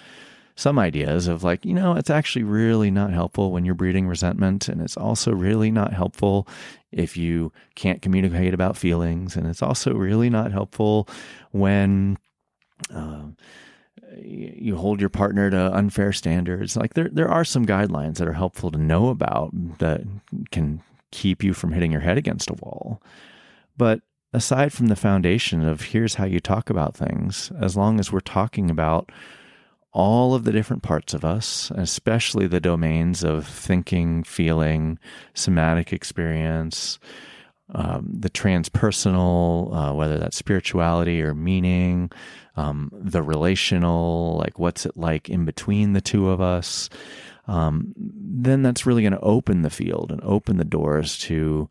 some 0.60 0.78
ideas 0.78 1.26
of 1.26 1.42
like, 1.42 1.64
you 1.64 1.72
know, 1.72 1.94
it's 1.94 2.10
actually 2.10 2.42
really 2.42 2.90
not 2.90 3.12
helpful 3.12 3.50
when 3.50 3.64
you're 3.64 3.74
breeding 3.74 4.06
resentment. 4.06 4.68
And 4.68 4.82
it's 4.82 4.96
also 4.96 5.32
really 5.32 5.70
not 5.70 5.92
helpful 5.92 6.46
if 6.92 7.16
you 7.16 7.50
can't 7.74 8.02
communicate 8.02 8.52
about 8.52 8.76
feelings. 8.76 9.36
And 9.36 9.46
it's 9.46 9.62
also 9.62 9.94
really 9.94 10.28
not 10.28 10.52
helpful 10.52 11.08
when, 11.52 12.18
uh, 12.94 13.22
you 14.16 14.76
hold 14.76 15.00
your 15.00 15.08
partner 15.08 15.50
to 15.50 15.74
unfair 15.74 16.12
standards. 16.12 16.76
Like 16.76 16.94
there, 16.94 17.08
there 17.10 17.30
are 17.30 17.44
some 17.44 17.64
guidelines 17.64 18.16
that 18.16 18.28
are 18.28 18.34
helpful 18.34 18.70
to 18.72 18.78
know 18.78 19.08
about 19.08 19.50
that 19.78 20.02
can 20.50 20.82
keep 21.10 21.42
you 21.42 21.54
from 21.54 21.72
hitting 21.72 21.92
your 21.92 22.00
head 22.02 22.18
against 22.18 22.50
a 22.50 22.54
wall. 22.54 23.00
But 23.76 24.02
aside 24.34 24.72
from 24.72 24.88
the 24.88 24.96
foundation 24.96 25.64
of 25.64 25.80
here's 25.80 26.16
how 26.16 26.24
you 26.24 26.40
talk 26.40 26.68
about 26.68 26.96
things, 26.96 27.50
as 27.60 27.76
long 27.76 27.98
as 27.98 28.12
we're 28.12 28.20
talking 28.20 28.68
about 28.70 29.10
all 29.92 30.34
of 30.34 30.44
the 30.44 30.52
different 30.52 30.82
parts 30.82 31.14
of 31.14 31.24
us, 31.24 31.70
especially 31.74 32.46
the 32.46 32.60
domains 32.60 33.24
of 33.24 33.46
thinking, 33.46 34.22
feeling, 34.22 34.98
somatic 35.34 35.92
experience, 35.92 36.98
um, 37.74 38.08
the 38.12 38.30
transpersonal, 38.30 39.74
uh, 39.74 39.94
whether 39.94 40.18
that's 40.18 40.36
spirituality 40.36 41.22
or 41.22 41.34
meaning, 41.34 42.10
um, 42.56 42.90
the 42.92 43.22
relational, 43.22 44.36
like 44.38 44.58
what's 44.58 44.86
it 44.86 44.96
like 44.96 45.28
in 45.28 45.44
between 45.44 45.92
the 45.92 46.00
two 46.00 46.30
of 46.30 46.40
us, 46.40 46.88
um, 47.46 47.92
then 47.96 48.62
that's 48.62 48.86
really 48.86 49.02
going 49.02 49.12
to 49.12 49.20
open 49.20 49.62
the 49.62 49.70
field 49.70 50.12
and 50.12 50.20
open 50.22 50.56
the 50.56 50.64
doors 50.64 51.18
to 51.18 51.68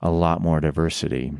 a 0.00 0.10
lot 0.10 0.40
more 0.40 0.60
diversity 0.60 1.32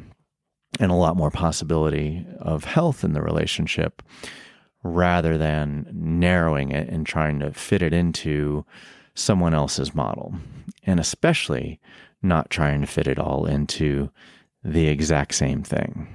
and 0.78 0.92
a 0.92 0.96
lot 0.96 1.16
more 1.16 1.30
possibility 1.30 2.24
of 2.38 2.64
health 2.64 3.02
in 3.02 3.14
the 3.14 3.22
relationship 3.22 4.02
rather 4.82 5.36
than 5.36 5.86
narrowing 5.92 6.70
it 6.70 6.88
and 6.88 7.06
trying 7.06 7.38
to 7.40 7.52
fit 7.52 7.82
it 7.82 7.92
into 7.92 8.64
someone 9.14 9.54
else's 9.54 9.94
model. 9.94 10.34
And 10.84 10.98
especially 10.98 11.80
not 12.22 12.50
trying 12.50 12.80
to 12.80 12.86
fit 12.86 13.06
it 13.06 13.18
all 13.18 13.46
into 13.46 14.10
the 14.62 14.88
exact 14.88 15.34
same 15.34 15.62
thing. 15.62 16.08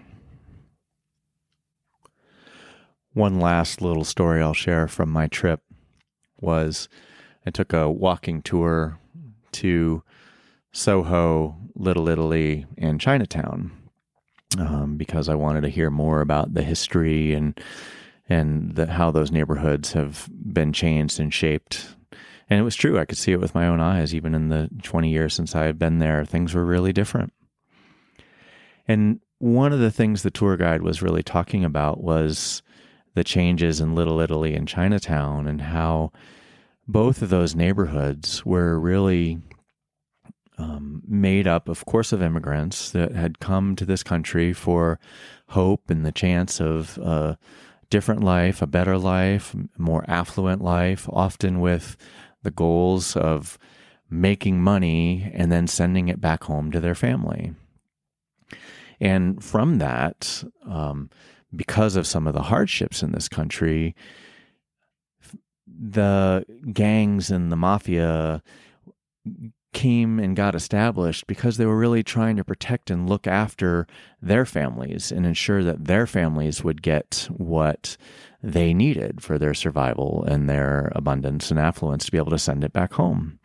One 3.13 3.39
last 3.39 3.82
little 3.82 4.04
story 4.04 4.41
I'll 4.41 4.54
share 4.54 4.88
from 4.88 5.10
my 5.10 5.28
trip 5.28 5.62
was 6.39 6.89
I 7.45 7.51
took 7.51 7.71
a 7.73 7.89
walking 7.89 8.41
tour 8.41 8.99
to 9.54 10.04
Soho, 10.73 11.56
Little 11.75 12.10
Italy, 12.10 12.65
and 12.78 12.99
Chinatown 12.99 13.71
um, 14.60 14.97
because 14.97 15.30
I 15.30 15.36
wanted 15.36 15.62
to 15.62 15.69
hear 15.69 15.89
more 15.89 16.21
about 16.21 16.54
the 16.54 16.62
history 16.63 17.34
and 17.34 17.60
and 18.28 18.76
the, 18.76 18.88
how 18.88 19.12
those 19.12 19.32
neighborhoods 19.32 19.94
have 19.94 20.30
been 20.32 20.74
changed 20.74 21.20
and 21.20 21.34
shaped. 21.34 21.96
And 22.50 22.60
it 22.60 22.64
was 22.64 22.76
true. 22.76 23.00
I 23.00 23.06
could 23.06 23.18
see 23.18 23.32
it 23.32 23.40
with 23.40 23.56
my 23.56 23.68
own 23.68 23.80
eyes. 23.80 24.14
Even 24.14 24.36
in 24.36 24.50
the 24.50 24.70
20 24.84 25.10
years 25.10 25.34
since 25.34 25.56
I 25.56 25.66
had 25.66 25.80
been 25.80 26.00
there, 26.00 26.26
things 26.26 26.54
were 26.54 26.66
really 26.66 26.94
different. 26.94 27.34
And 28.88 29.20
one 29.40 29.74
of 29.74 29.80
the 29.80 29.92
things 29.92 30.22
the 30.24 30.32
tour 30.32 30.58
guide 30.58 30.82
was 30.82 31.02
really 31.02 31.24
talking 31.24 31.64
about 31.64 32.02
was 32.02 32.62
the 33.16 33.24
changes 33.24 33.82
in 33.82 33.96
Little 33.96 34.20
Italy 34.20 34.54
and 34.54 34.68
Chinatown 34.68 35.48
and 35.48 35.62
how 35.62 36.12
both 36.88 37.22
of 37.22 37.30
those 37.30 37.56
neighborhoods 37.56 38.46
were 38.46 38.80
really 38.80 39.40
um, 40.58 41.02
made 41.08 41.48
up, 41.48 41.68
of 41.68 41.86
course, 41.86 42.12
of 42.12 42.22
immigrants 42.22 42.92
that 42.92 43.14
had 43.14 43.40
come 43.40 43.76
to 43.76 43.86
this 43.86 44.04
country 44.04 44.54
for 44.54 45.00
hope 45.50 45.90
and 45.90 46.06
the 46.06 46.12
chance 46.12 46.62
of 46.62 46.98
uh, 47.00 47.36
different 47.89 48.24
life, 48.24 48.62
a 48.62 48.67
better 48.67 48.98
life, 48.98 49.56
more 49.78 50.04
affluent 50.08 50.62
life, 50.62 51.08
often 51.12 51.60
with 51.60 51.98
the 52.43 52.52
goals 52.52 53.15
of 53.15 53.58
making 54.10 54.62
money 54.62 55.32
and 55.34 55.52
then 55.52 55.67
sending 55.67 56.08
it 56.08 56.21
back 56.21 56.43
home 56.43 56.71
to 56.71 56.80
their 56.80 56.95
family. 56.95 57.54
And 59.00 59.43
from 59.43 59.80
that, 59.80 60.43
um, 60.67 61.10
because 61.56 61.95
of 61.95 62.08
some 62.08 62.28
of 62.28 62.34
the 62.34 62.43
hardships 62.43 63.04
in 63.04 63.12
this 63.12 63.28
country, 63.28 63.95
the 65.67 66.45
gangs 66.71 67.30
and 67.32 67.52
the 67.52 67.58
mafia 67.58 68.41
came 69.76 70.20
and 70.20 70.38
got 70.38 70.56
established 70.56 71.28
because 71.28 71.58
they 71.58 71.66
were 71.66 71.78
really 71.78 72.02
trying 72.02 72.38
to 72.38 72.46
protect 72.46 72.90
and 72.90 73.10
look 73.10 73.28
after 73.28 73.86
their 74.22 74.46
families 74.46 75.12
and 75.12 75.26
ensure 75.26 75.66
that 75.66 75.84
their 75.84 76.08
families 76.08 76.64
would 76.64 76.82
get 76.82 77.28
what 77.30 77.98
they 78.42 78.74
needed 78.74 79.22
for 79.22 79.38
their 79.38 79.54
survival 79.54 80.24
and 80.28 80.50
their 80.50 80.94
abundance 80.96 81.52
and 81.52 81.60
affluence 81.60 82.06
to 82.06 82.12
be 82.12 82.18
able 82.18 82.32
to 82.32 82.40
send 82.40 82.64
it 82.64 82.72
back 82.72 82.94
home. 82.94 83.38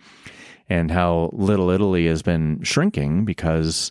And 0.69 0.93
how 0.93 1.31
Little 1.33 1.69
Italy 1.69 2.07
has 2.07 2.23
been 2.23 2.62
shrinking 2.62 3.25
because 3.25 3.90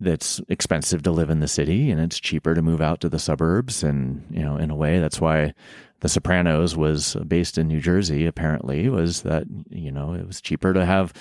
it's 0.00 0.42
expensive 0.50 1.02
to 1.02 1.10
live 1.10 1.30
in 1.30 1.40
the 1.40 1.48
city 1.48 1.90
and 1.90 1.98
it's 1.98 2.20
cheaper 2.20 2.54
to 2.54 2.60
move 2.60 2.82
out 2.82 3.00
to 3.00 3.08
the 3.08 3.18
suburbs 3.18 3.82
and 3.82 4.22
you 4.30 4.42
know 4.42 4.58
in 4.58 4.70
a 4.70 4.76
way 4.76 5.00
that's 5.00 5.22
why 5.22 5.54
the 6.00 6.08
Sopranos 6.08 6.76
was 6.76 7.14
based 7.26 7.58
in 7.58 7.68
New 7.68 7.80
Jersey, 7.80 8.26
apparently, 8.26 8.88
was 8.88 9.22
that, 9.22 9.44
you 9.70 9.90
know, 9.90 10.12
it 10.12 10.26
was 10.26 10.40
cheaper 10.40 10.72
to 10.72 10.84
have 10.84 11.12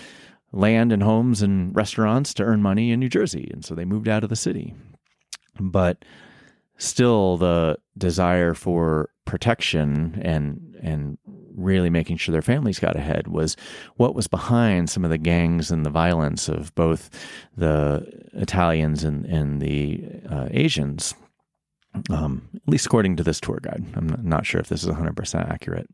land 0.51 0.91
and 0.91 1.03
homes 1.03 1.41
and 1.41 1.75
restaurants 1.75 2.33
to 2.35 2.43
earn 2.43 2.61
money 2.61 2.91
in 2.91 2.99
New 2.99 3.09
Jersey. 3.09 3.49
And 3.53 3.63
so 3.63 3.75
they 3.75 3.85
moved 3.85 4.07
out 4.07 4.23
of 4.23 4.29
the 4.29 4.35
city. 4.35 4.73
But 5.59 6.03
still, 6.77 7.37
the 7.37 7.77
desire 7.97 8.53
for 8.53 9.09
protection 9.23 10.19
and, 10.21 10.77
and 10.81 11.17
really 11.55 11.89
making 11.89 12.17
sure 12.17 12.33
their 12.33 12.41
families 12.41 12.79
got 12.79 12.95
ahead 12.95 13.27
was 13.27 13.55
what 13.95 14.13
was 14.13 14.27
behind 14.27 14.89
some 14.89 15.03
of 15.05 15.09
the 15.09 15.17
gangs 15.17 15.71
and 15.71 15.85
the 15.85 15.89
violence 15.89 16.49
of 16.49 16.75
both 16.75 17.09
the 17.55 18.05
Italians 18.33 19.03
and, 19.03 19.25
and 19.25 19.61
the 19.61 20.03
uh, 20.29 20.47
Asians 20.51 21.15
um, 22.09 22.49
at 22.55 22.67
least 22.67 22.85
according 22.85 23.15
to 23.17 23.23
this 23.23 23.39
tour 23.39 23.59
guide. 23.61 23.83
I'm 23.95 24.19
not 24.23 24.45
sure 24.45 24.61
if 24.61 24.67
this 24.67 24.83
is 24.83 24.89
100% 24.89 25.49
accurate. 25.49 25.87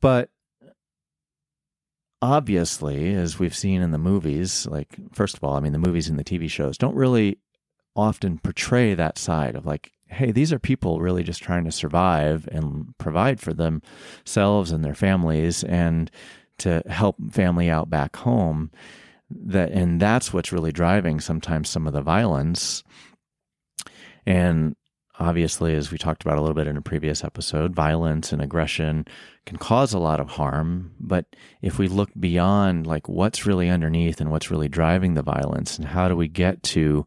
But 0.00 0.30
obviously, 2.22 3.14
as 3.14 3.38
we've 3.38 3.56
seen 3.56 3.82
in 3.82 3.90
the 3.90 3.98
movies, 3.98 4.66
like, 4.66 4.96
first 5.12 5.36
of 5.36 5.44
all, 5.44 5.54
I 5.54 5.60
mean, 5.60 5.72
the 5.72 5.78
movies 5.78 6.08
and 6.08 6.18
the 6.18 6.24
TV 6.24 6.50
shows 6.50 6.78
don't 6.78 6.94
really 6.94 7.38
often 7.94 8.38
portray 8.38 8.94
that 8.94 9.18
side 9.18 9.56
of 9.56 9.66
like, 9.66 9.92
hey, 10.08 10.30
these 10.30 10.52
are 10.52 10.58
people 10.58 11.00
really 11.00 11.22
just 11.22 11.42
trying 11.42 11.64
to 11.64 11.72
survive 11.72 12.48
and 12.52 12.96
provide 12.98 13.40
for 13.40 13.52
themselves 13.52 14.70
and 14.70 14.84
their 14.84 14.94
families 14.94 15.64
and 15.64 16.10
to 16.58 16.82
help 16.88 17.16
family 17.32 17.68
out 17.68 17.90
back 17.90 18.16
home 18.16 18.70
that 19.30 19.72
and 19.72 20.00
that's 20.00 20.32
what's 20.32 20.52
really 20.52 20.72
driving 20.72 21.20
sometimes 21.20 21.68
some 21.68 21.86
of 21.86 21.92
the 21.92 22.00
violence 22.00 22.84
and 24.26 24.76
obviously, 25.18 25.74
as 25.74 25.90
we 25.90 25.98
talked 25.98 26.22
about 26.22 26.38
a 26.38 26.40
little 26.40 26.54
bit 26.54 26.66
in 26.66 26.76
a 26.76 26.82
previous 26.82 27.24
episode, 27.24 27.74
violence 27.74 28.32
and 28.32 28.42
aggression 28.42 29.06
can 29.46 29.56
cause 29.56 29.94
a 29.94 29.98
lot 29.98 30.20
of 30.20 30.30
harm. 30.30 30.94
But 31.00 31.26
if 31.62 31.78
we 31.78 31.88
look 31.88 32.10
beyond, 32.18 32.86
like 32.86 33.08
what's 33.08 33.46
really 33.46 33.70
underneath 33.70 34.20
and 34.20 34.30
what's 34.30 34.50
really 34.50 34.68
driving 34.68 35.14
the 35.14 35.22
violence, 35.22 35.78
and 35.78 35.86
how 35.86 36.08
do 36.08 36.16
we 36.16 36.28
get 36.28 36.62
to 36.64 37.06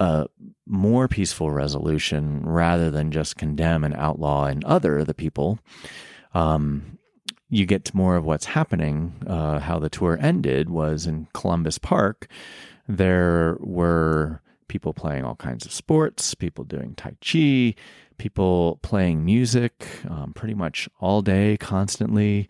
a 0.00 0.26
more 0.64 1.08
peaceful 1.08 1.50
resolution 1.50 2.46
rather 2.46 2.90
than 2.90 3.10
just 3.10 3.36
condemn 3.36 3.82
and 3.82 3.94
outlaw 3.94 4.44
and 4.46 4.64
other 4.64 5.02
the 5.02 5.14
people, 5.14 5.58
um, 6.34 6.98
you 7.50 7.66
get 7.66 7.84
to 7.86 7.96
more 7.96 8.14
of 8.14 8.24
what's 8.24 8.44
happening. 8.44 9.14
Uh, 9.26 9.58
how 9.58 9.78
the 9.78 9.88
tour 9.88 10.18
ended 10.20 10.70
was 10.70 11.06
in 11.06 11.26
Columbus 11.32 11.78
Park 11.78 12.28
there 12.88 13.58
were 13.60 14.40
people 14.68 14.92
playing 14.92 15.24
all 15.24 15.36
kinds 15.36 15.66
of 15.66 15.72
sports, 15.72 16.34
people 16.34 16.64
doing 16.64 16.94
Tai 16.94 17.16
Chi, 17.20 17.74
people 18.18 18.78
playing 18.82 19.24
music 19.24 19.86
um, 20.08 20.32
pretty 20.34 20.54
much 20.54 20.88
all 21.00 21.22
day, 21.22 21.56
constantly, 21.56 22.48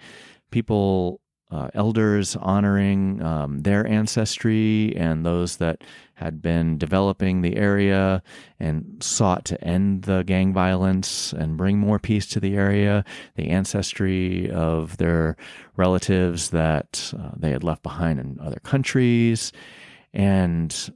people, 0.51 1.21
uh, 1.51 1.69
elders 1.73 2.37
honoring 2.37 3.23
um, 3.23 3.63
their 3.63 3.87
ancestry 3.87 4.95
and 4.97 5.25
those 5.25 5.57
that 5.57 5.83
had 6.15 6.43
been 6.43 6.77
developing 6.77 7.41
the 7.41 7.57
area 7.57 8.23
and 8.61 8.85
sought 9.01 9.45
to 9.47 9.63
end 9.65 10.03
the 10.03 10.23
gang 10.25 10.53
violence 10.53 11.33
and 11.33 11.57
bring 11.57 11.79
more 11.79 11.99
peace 11.99 12.27
to 12.27 12.41
the 12.41 12.55
area, 12.55 13.05
the 13.37 13.49
ancestry 13.49 14.51
of 14.51 14.97
their 14.99 15.37
relatives 15.77 16.51
that 16.51 17.15
uh, 17.19 17.31
they 17.37 17.51
had 17.51 17.65
left 17.65 17.83
behind 17.83 18.19
in 18.19 18.39
other 18.43 18.61
countries. 18.61 19.53
And 20.13 20.91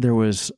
there 0.00 0.14
was 0.14 0.52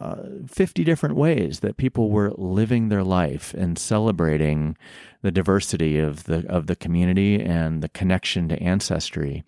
uh, 0.00 0.16
50 0.48 0.84
different 0.84 1.16
ways 1.16 1.60
that 1.60 1.76
people 1.76 2.10
were 2.10 2.32
living 2.36 2.88
their 2.88 3.04
life 3.04 3.54
and 3.54 3.78
celebrating 3.78 4.76
the 5.22 5.30
diversity 5.30 5.98
of 5.98 6.24
the 6.24 6.46
of 6.48 6.66
the 6.66 6.76
community 6.76 7.40
and 7.40 7.82
the 7.82 7.88
connection 7.88 8.48
to 8.48 8.62
ancestry 8.62 9.44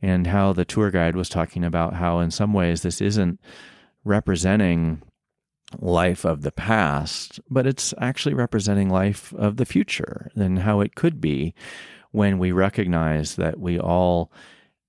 and 0.00 0.26
how 0.26 0.52
the 0.52 0.64
tour 0.64 0.90
guide 0.90 1.14
was 1.14 1.28
talking 1.28 1.62
about 1.62 1.94
how 1.94 2.18
in 2.20 2.30
some 2.30 2.52
ways 2.52 2.82
this 2.82 3.00
isn't 3.00 3.38
representing 4.02 5.02
life 5.78 6.24
of 6.24 6.42
the 6.42 6.52
past 6.52 7.38
but 7.48 7.66
it's 7.66 7.94
actually 7.98 8.34
representing 8.34 8.88
life 8.88 9.32
of 9.34 9.56
the 9.56 9.66
future 9.66 10.30
and 10.34 10.60
how 10.60 10.80
it 10.80 10.94
could 10.94 11.20
be 11.20 11.54
when 12.10 12.38
we 12.38 12.50
recognize 12.50 13.36
that 13.36 13.60
we 13.60 13.78
all 13.78 14.32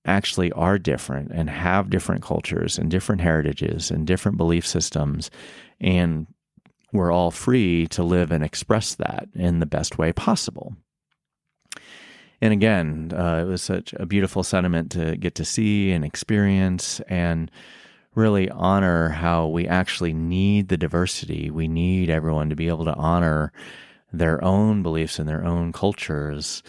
actually 0.04 0.52
are 0.52 0.78
different 0.78 1.30
and 1.32 1.48
have 1.48 1.90
different 1.90 2.22
cultures 2.22 2.78
and 2.78 2.90
different 2.90 3.20
heritages 3.20 3.90
and 3.90 4.06
different 4.06 4.36
belief 4.36 4.66
systems. 4.66 5.30
And 5.80 6.26
we're 6.92 7.12
all 7.12 7.30
free 7.30 7.86
to 7.88 8.02
live 8.02 8.30
and 8.30 8.44
express 8.44 8.94
that 8.96 9.28
in 9.34 9.60
the 9.60 9.66
best 9.66 9.98
way 9.98 10.12
possible. 10.12 10.76
And 12.40 12.52
again, 12.52 13.12
uh, 13.16 13.42
it 13.42 13.48
was 13.48 13.62
such 13.62 13.94
a 13.94 14.06
beautiful 14.06 14.42
sentiment 14.42 14.92
to 14.92 15.16
get 15.16 15.34
to 15.36 15.44
see 15.44 15.90
and 15.92 16.04
experience 16.04 17.00
and 17.08 17.50
really 18.14 18.50
honor 18.50 19.08
how 19.08 19.46
we 19.46 19.66
actually 19.66 20.12
need 20.12 20.68
the 20.68 20.76
diversity. 20.76 21.50
We 21.50 21.68
need 21.68 22.10
everyone 22.10 22.50
to 22.50 22.56
be 22.56 22.68
able 22.68 22.84
to 22.84 22.94
honor 22.94 23.52
their 24.12 24.42
own 24.44 24.82
beliefs 24.82 25.18
and 25.18 25.28
their 25.28 25.44
own 25.44 25.72
cultures 25.72 26.62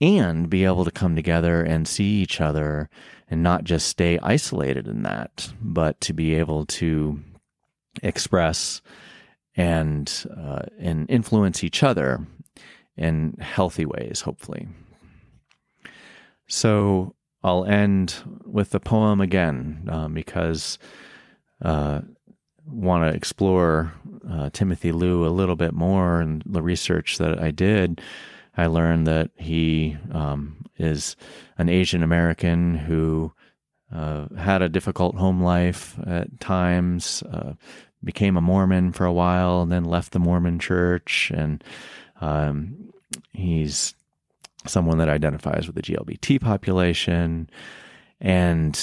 and 0.00 0.48
be 0.48 0.64
able 0.64 0.84
to 0.84 0.90
come 0.90 1.14
together 1.14 1.62
and 1.62 1.86
see 1.86 2.20
each 2.22 2.40
other 2.40 2.88
and 3.28 3.42
not 3.42 3.64
just 3.64 3.88
stay 3.88 4.18
isolated 4.22 4.88
in 4.88 5.02
that, 5.02 5.52
but 5.60 6.00
to 6.00 6.12
be 6.12 6.34
able 6.34 6.66
to 6.66 7.20
express 8.02 8.80
and 9.56 10.26
uh, 10.36 10.62
and 10.78 11.10
influence 11.10 11.62
each 11.62 11.82
other 11.82 12.26
in 12.96 13.36
healthy 13.40 13.84
ways, 13.84 14.22
hopefully. 14.22 14.68
So 16.46 17.14
I'll 17.42 17.64
end 17.64 18.16
with 18.44 18.70
the 18.70 18.80
poem 18.80 19.20
again 19.20 19.88
um, 19.90 20.14
because 20.14 20.78
uh, 21.62 22.00
want 22.66 23.10
to 23.10 23.16
explore 23.16 23.92
uh, 24.28 24.50
Timothy 24.52 24.92
Liu 24.92 25.26
a 25.26 25.28
little 25.28 25.56
bit 25.56 25.72
more 25.72 26.20
and 26.20 26.42
the 26.46 26.62
research 26.62 27.18
that 27.18 27.40
I 27.40 27.50
did. 27.50 28.00
I 28.60 28.66
learned 28.66 29.06
that 29.06 29.30
he 29.36 29.96
um, 30.12 30.66
is 30.76 31.16
an 31.56 31.70
Asian 31.70 32.02
American 32.02 32.74
who 32.76 33.32
uh, 33.90 34.26
had 34.36 34.60
a 34.60 34.68
difficult 34.68 35.16
home 35.16 35.42
life 35.42 35.98
at 36.06 36.40
times, 36.40 37.22
uh, 37.32 37.54
became 38.04 38.36
a 38.36 38.42
Mormon 38.42 38.92
for 38.92 39.06
a 39.06 39.12
while, 39.14 39.62
and 39.62 39.72
then 39.72 39.84
left 39.84 40.12
the 40.12 40.18
Mormon 40.18 40.58
church. 40.58 41.32
And 41.34 41.64
um, 42.20 42.92
he's 43.32 43.94
someone 44.66 44.98
that 44.98 45.08
identifies 45.08 45.66
with 45.66 45.76
the 45.76 45.82
GLBT 45.82 46.42
population 46.42 47.48
and 48.20 48.78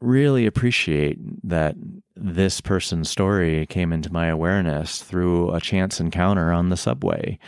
really 0.00 0.46
appreciate 0.46 1.18
that 1.46 1.76
this 2.16 2.62
person's 2.62 3.10
story 3.10 3.66
came 3.66 3.92
into 3.92 4.10
my 4.10 4.28
awareness 4.28 5.02
through 5.02 5.50
a 5.52 5.60
chance 5.60 6.00
encounter 6.00 6.50
on 6.50 6.70
the 6.70 6.76
subway. 6.78 7.38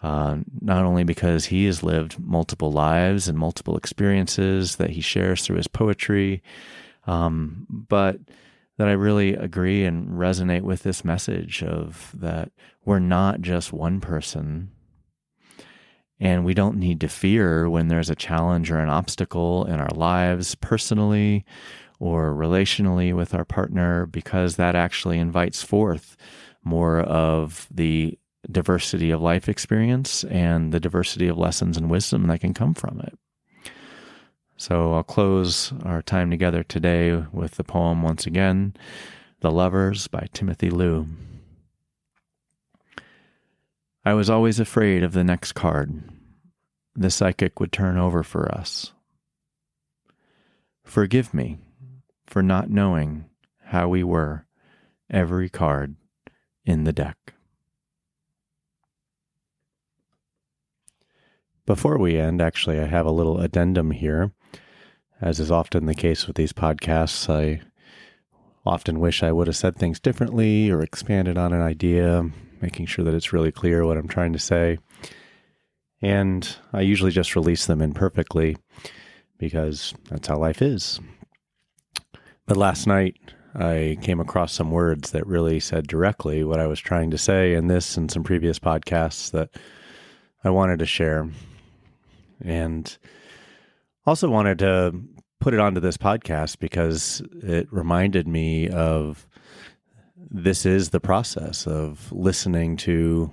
Uh, 0.00 0.36
not 0.60 0.84
only 0.84 1.02
because 1.02 1.46
he 1.46 1.64
has 1.64 1.82
lived 1.82 2.20
multiple 2.20 2.70
lives 2.70 3.26
and 3.26 3.36
multiple 3.36 3.76
experiences 3.76 4.76
that 4.76 4.90
he 4.90 5.00
shares 5.00 5.42
through 5.42 5.56
his 5.56 5.66
poetry, 5.66 6.40
um, 7.06 7.66
but 7.68 8.18
that 8.76 8.86
I 8.86 8.92
really 8.92 9.34
agree 9.34 9.84
and 9.84 10.10
resonate 10.10 10.62
with 10.62 10.84
this 10.84 11.04
message 11.04 11.64
of 11.64 12.12
that 12.14 12.52
we're 12.84 13.00
not 13.00 13.40
just 13.40 13.72
one 13.72 14.00
person. 14.00 14.70
And 16.20 16.44
we 16.44 16.54
don't 16.54 16.78
need 16.78 17.00
to 17.00 17.08
fear 17.08 17.68
when 17.68 17.88
there's 17.88 18.10
a 18.10 18.14
challenge 18.14 18.70
or 18.70 18.78
an 18.78 18.88
obstacle 18.88 19.64
in 19.64 19.80
our 19.80 19.90
lives 19.94 20.54
personally 20.54 21.44
or 22.00 22.32
relationally 22.32 23.14
with 23.14 23.34
our 23.34 23.44
partner, 23.44 24.06
because 24.06 24.56
that 24.56 24.76
actually 24.76 25.18
invites 25.18 25.62
forth 25.62 26.16
more 26.64 27.00
of 27.00 27.66
the 27.70 28.16
diversity 28.50 29.10
of 29.10 29.20
life 29.20 29.48
experience 29.48 30.24
and 30.24 30.72
the 30.72 30.80
diversity 30.80 31.28
of 31.28 31.38
lessons 31.38 31.76
and 31.76 31.90
wisdom 31.90 32.26
that 32.26 32.40
can 32.40 32.54
come 32.54 32.74
from 32.74 33.00
it. 33.00 33.18
So 34.56 34.94
I'll 34.94 35.04
close 35.04 35.72
our 35.84 36.02
time 36.02 36.30
together 36.30 36.64
today 36.64 37.14
with 37.32 37.52
the 37.52 37.64
poem 37.64 38.02
once 38.02 38.26
again 38.26 38.74
The 39.40 39.52
Lovers 39.52 40.08
by 40.08 40.26
Timothy 40.32 40.70
Liu. 40.70 41.06
I 44.04 44.14
was 44.14 44.30
always 44.30 44.58
afraid 44.58 45.02
of 45.02 45.12
the 45.12 45.22
next 45.22 45.52
card. 45.52 46.02
The 46.96 47.10
psychic 47.10 47.60
would 47.60 47.70
turn 47.70 47.98
over 47.98 48.22
for 48.22 48.50
us. 48.52 48.92
Forgive 50.82 51.34
me 51.34 51.58
for 52.26 52.42
not 52.42 52.70
knowing 52.70 53.26
how 53.66 53.88
we 53.88 54.02
were 54.02 54.46
every 55.10 55.48
card 55.48 55.94
in 56.64 56.84
the 56.84 56.92
deck. 56.92 57.34
Before 61.68 61.98
we 61.98 62.16
end, 62.16 62.40
actually, 62.40 62.80
I 62.80 62.86
have 62.86 63.04
a 63.04 63.10
little 63.10 63.40
addendum 63.40 63.90
here. 63.90 64.32
As 65.20 65.38
is 65.38 65.50
often 65.50 65.84
the 65.84 65.94
case 65.94 66.26
with 66.26 66.34
these 66.34 66.54
podcasts, 66.54 67.28
I 67.28 67.60
often 68.64 69.00
wish 69.00 69.22
I 69.22 69.32
would 69.32 69.48
have 69.48 69.56
said 69.56 69.76
things 69.76 70.00
differently 70.00 70.70
or 70.70 70.80
expanded 70.80 71.36
on 71.36 71.52
an 71.52 71.60
idea, 71.60 72.30
making 72.62 72.86
sure 72.86 73.04
that 73.04 73.12
it's 73.12 73.34
really 73.34 73.52
clear 73.52 73.84
what 73.84 73.98
I'm 73.98 74.08
trying 74.08 74.32
to 74.32 74.38
say. 74.38 74.78
And 76.00 76.56
I 76.72 76.80
usually 76.80 77.10
just 77.10 77.36
release 77.36 77.66
them 77.66 77.82
imperfectly 77.82 78.56
because 79.36 79.92
that's 80.08 80.28
how 80.28 80.38
life 80.38 80.62
is. 80.62 81.00
But 82.46 82.56
last 82.56 82.86
night, 82.86 83.18
I 83.54 83.98
came 84.00 84.20
across 84.20 84.54
some 84.54 84.70
words 84.70 85.10
that 85.10 85.26
really 85.26 85.60
said 85.60 85.86
directly 85.86 86.44
what 86.44 86.60
I 86.60 86.66
was 86.66 86.80
trying 86.80 87.10
to 87.10 87.18
say 87.18 87.52
in 87.52 87.66
this 87.66 87.98
and 87.98 88.10
some 88.10 88.24
previous 88.24 88.58
podcasts 88.58 89.30
that 89.32 89.50
I 90.42 90.48
wanted 90.48 90.78
to 90.78 90.86
share 90.86 91.28
and 92.40 92.98
also 94.06 94.28
wanted 94.28 94.58
to 94.60 94.94
put 95.40 95.54
it 95.54 95.60
onto 95.60 95.80
this 95.80 95.96
podcast 95.96 96.58
because 96.58 97.22
it 97.42 97.68
reminded 97.70 98.26
me 98.26 98.68
of 98.68 99.26
this 100.30 100.66
is 100.66 100.90
the 100.90 101.00
process 101.00 101.66
of 101.66 102.10
listening 102.12 102.76
to 102.76 103.32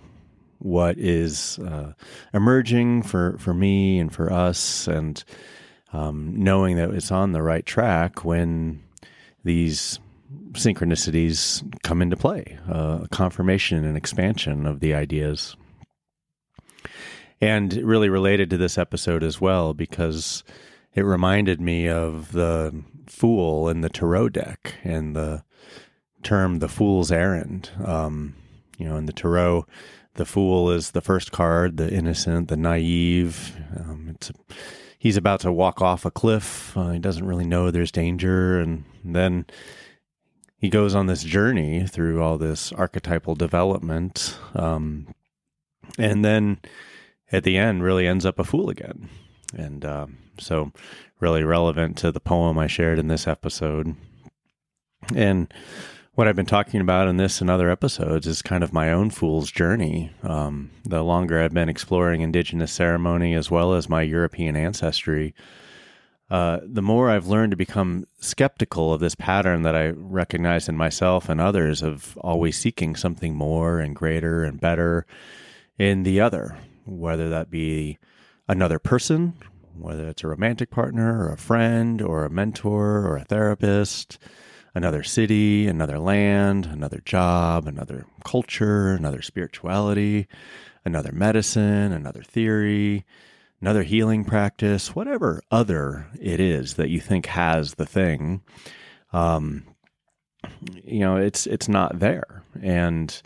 what 0.59 0.97
is 0.97 1.59
uh, 1.59 1.93
emerging 2.33 3.03
for, 3.03 3.37
for 3.37 3.53
me 3.53 3.99
and 3.99 4.13
for 4.13 4.31
us, 4.31 4.87
and 4.87 5.23
um, 5.93 6.31
knowing 6.35 6.77
that 6.77 6.91
it's 6.91 7.11
on 7.11 7.33
the 7.33 7.41
right 7.41 7.65
track 7.65 8.23
when 8.23 8.81
these 9.43 9.99
synchronicities 10.53 11.63
come 11.83 12.01
into 12.01 12.15
play, 12.15 12.57
uh, 12.71 13.05
confirmation 13.11 13.83
and 13.83 13.97
expansion 13.97 14.65
of 14.65 14.79
the 14.79 14.93
ideas 14.93 15.55
and 17.41 17.73
really 17.73 18.09
related 18.09 18.49
to 18.49 18.57
this 18.57 18.77
episode 18.77 19.23
as 19.23 19.41
well 19.41 19.73
because 19.73 20.43
it 20.93 21.01
reminded 21.01 21.59
me 21.59 21.87
of 21.89 22.31
the 22.31 22.83
fool 23.07 23.69
in 23.69 23.81
the 23.81 23.89
tarot 23.89 24.29
deck 24.29 24.75
and 24.83 25.15
the 25.15 25.43
term 26.23 26.59
the 26.59 26.69
fool's 26.69 27.11
errand. 27.11 27.69
Um, 27.83 28.35
you 28.77 28.87
know 28.87 28.97
in 28.97 29.05
the 29.05 29.13
tarot 29.13 29.65
the 30.15 30.25
fool 30.25 30.71
is 30.71 30.91
the 30.91 31.01
first 31.01 31.31
card 31.31 31.77
the 31.77 31.91
innocent 31.91 32.47
the 32.47 32.57
naive. 32.57 33.55
Um, 33.77 34.07
it's 34.15 34.31
he's 35.05 35.17
about 35.17 35.39
to 35.41 35.51
walk 35.51 35.83
off 35.83 36.03
a 36.03 36.09
cliff. 36.09 36.75
Uh, 36.75 36.89
he 36.89 36.97
doesn't 36.97 37.27
really 37.27 37.45
know 37.45 37.69
there's 37.69 37.91
danger. 37.91 38.59
And 38.59 38.85
then 39.03 39.45
he 40.57 40.67
goes 40.67 40.95
on 40.95 41.05
this 41.05 41.23
journey 41.23 41.85
through 41.85 42.23
all 42.23 42.39
this 42.39 42.71
archetypal 42.71 43.35
development. 43.35 44.35
Um, 44.55 45.13
and 45.99 46.25
then 46.25 46.57
at 47.31 47.43
the 47.43 47.57
end 47.57 47.83
really 47.83 48.07
ends 48.07 48.25
up 48.25 48.39
a 48.39 48.43
fool 48.43 48.69
again. 48.69 49.09
And 49.55 49.85
um, 49.85 50.17
so, 50.39 50.71
really 51.19 51.43
relevant 51.43 51.97
to 51.99 52.11
the 52.11 52.19
poem 52.19 52.57
I 52.57 52.67
shared 52.67 52.99
in 52.99 53.07
this 53.07 53.27
episode. 53.27 53.95
And 55.13 55.53
what 56.15 56.27
I've 56.27 56.35
been 56.35 56.45
talking 56.45 56.81
about 56.81 57.07
in 57.07 57.17
this 57.17 57.41
and 57.41 57.49
other 57.49 57.69
episodes 57.69 58.25
is 58.25 58.41
kind 58.41 58.63
of 58.63 58.73
my 58.73 58.91
own 58.91 59.09
fool's 59.09 59.51
journey. 59.51 60.11
Um, 60.23 60.71
the 60.83 61.03
longer 61.03 61.41
I've 61.41 61.53
been 61.53 61.69
exploring 61.69 62.21
indigenous 62.21 62.71
ceremony 62.71 63.33
as 63.33 63.51
well 63.51 63.73
as 63.73 63.89
my 63.89 64.01
European 64.01 64.55
ancestry, 64.55 65.35
uh, 66.29 66.59
the 66.63 66.81
more 66.81 67.09
I've 67.09 67.27
learned 67.27 67.51
to 67.51 67.57
become 67.57 68.05
skeptical 68.19 68.93
of 68.93 69.01
this 69.01 69.13
pattern 69.13 69.61
that 69.63 69.75
I 69.75 69.89
recognize 69.89 70.67
in 70.67 70.77
myself 70.77 71.29
and 71.29 71.39
others 71.39 71.83
of 71.83 72.17
always 72.17 72.57
seeking 72.57 72.95
something 72.95 73.35
more 73.35 73.79
and 73.79 73.95
greater 73.95 74.43
and 74.43 74.59
better 74.59 75.05
in 75.77 76.03
the 76.03 76.21
other, 76.21 76.57
whether 76.85 77.29
that 77.29 77.49
be 77.49 77.97
another 78.47 78.79
person, 78.79 79.33
whether 79.77 80.07
it's 80.07 80.23
a 80.23 80.27
romantic 80.27 80.69
partner 80.69 81.25
or 81.25 81.33
a 81.33 81.37
friend 81.37 82.01
or 82.01 82.25
a 82.25 82.29
mentor 82.29 83.05
or 83.05 83.17
a 83.17 83.25
therapist, 83.25 84.17
another 84.73 85.03
city, 85.03 85.67
another 85.67 85.99
land, 85.99 86.65
another 86.65 87.01
job, 87.05 87.67
another 87.67 88.05
culture, 88.23 88.93
another 88.93 89.21
spirituality, 89.21 90.27
another 90.83 91.11
medicine, 91.11 91.91
another 91.91 92.21
theory, 92.21 93.05
another 93.61 93.83
healing 93.83 94.23
practice, 94.23 94.95
whatever 94.95 95.41
other 95.49 96.07
it 96.19 96.39
is 96.39 96.75
that 96.75 96.89
you 96.89 96.99
think 96.99 97.25
has 97.27 97.75
the 97.75 97.85
thing. 97.85 98.41
Um, 99.13 99.63
you 100.83 100.99
know, 100.99 101.15
it's 101.17 101.47
it's 101.47 101.67
not 101.67 101.99
there, 101.99 102.43
and 102.61 103.21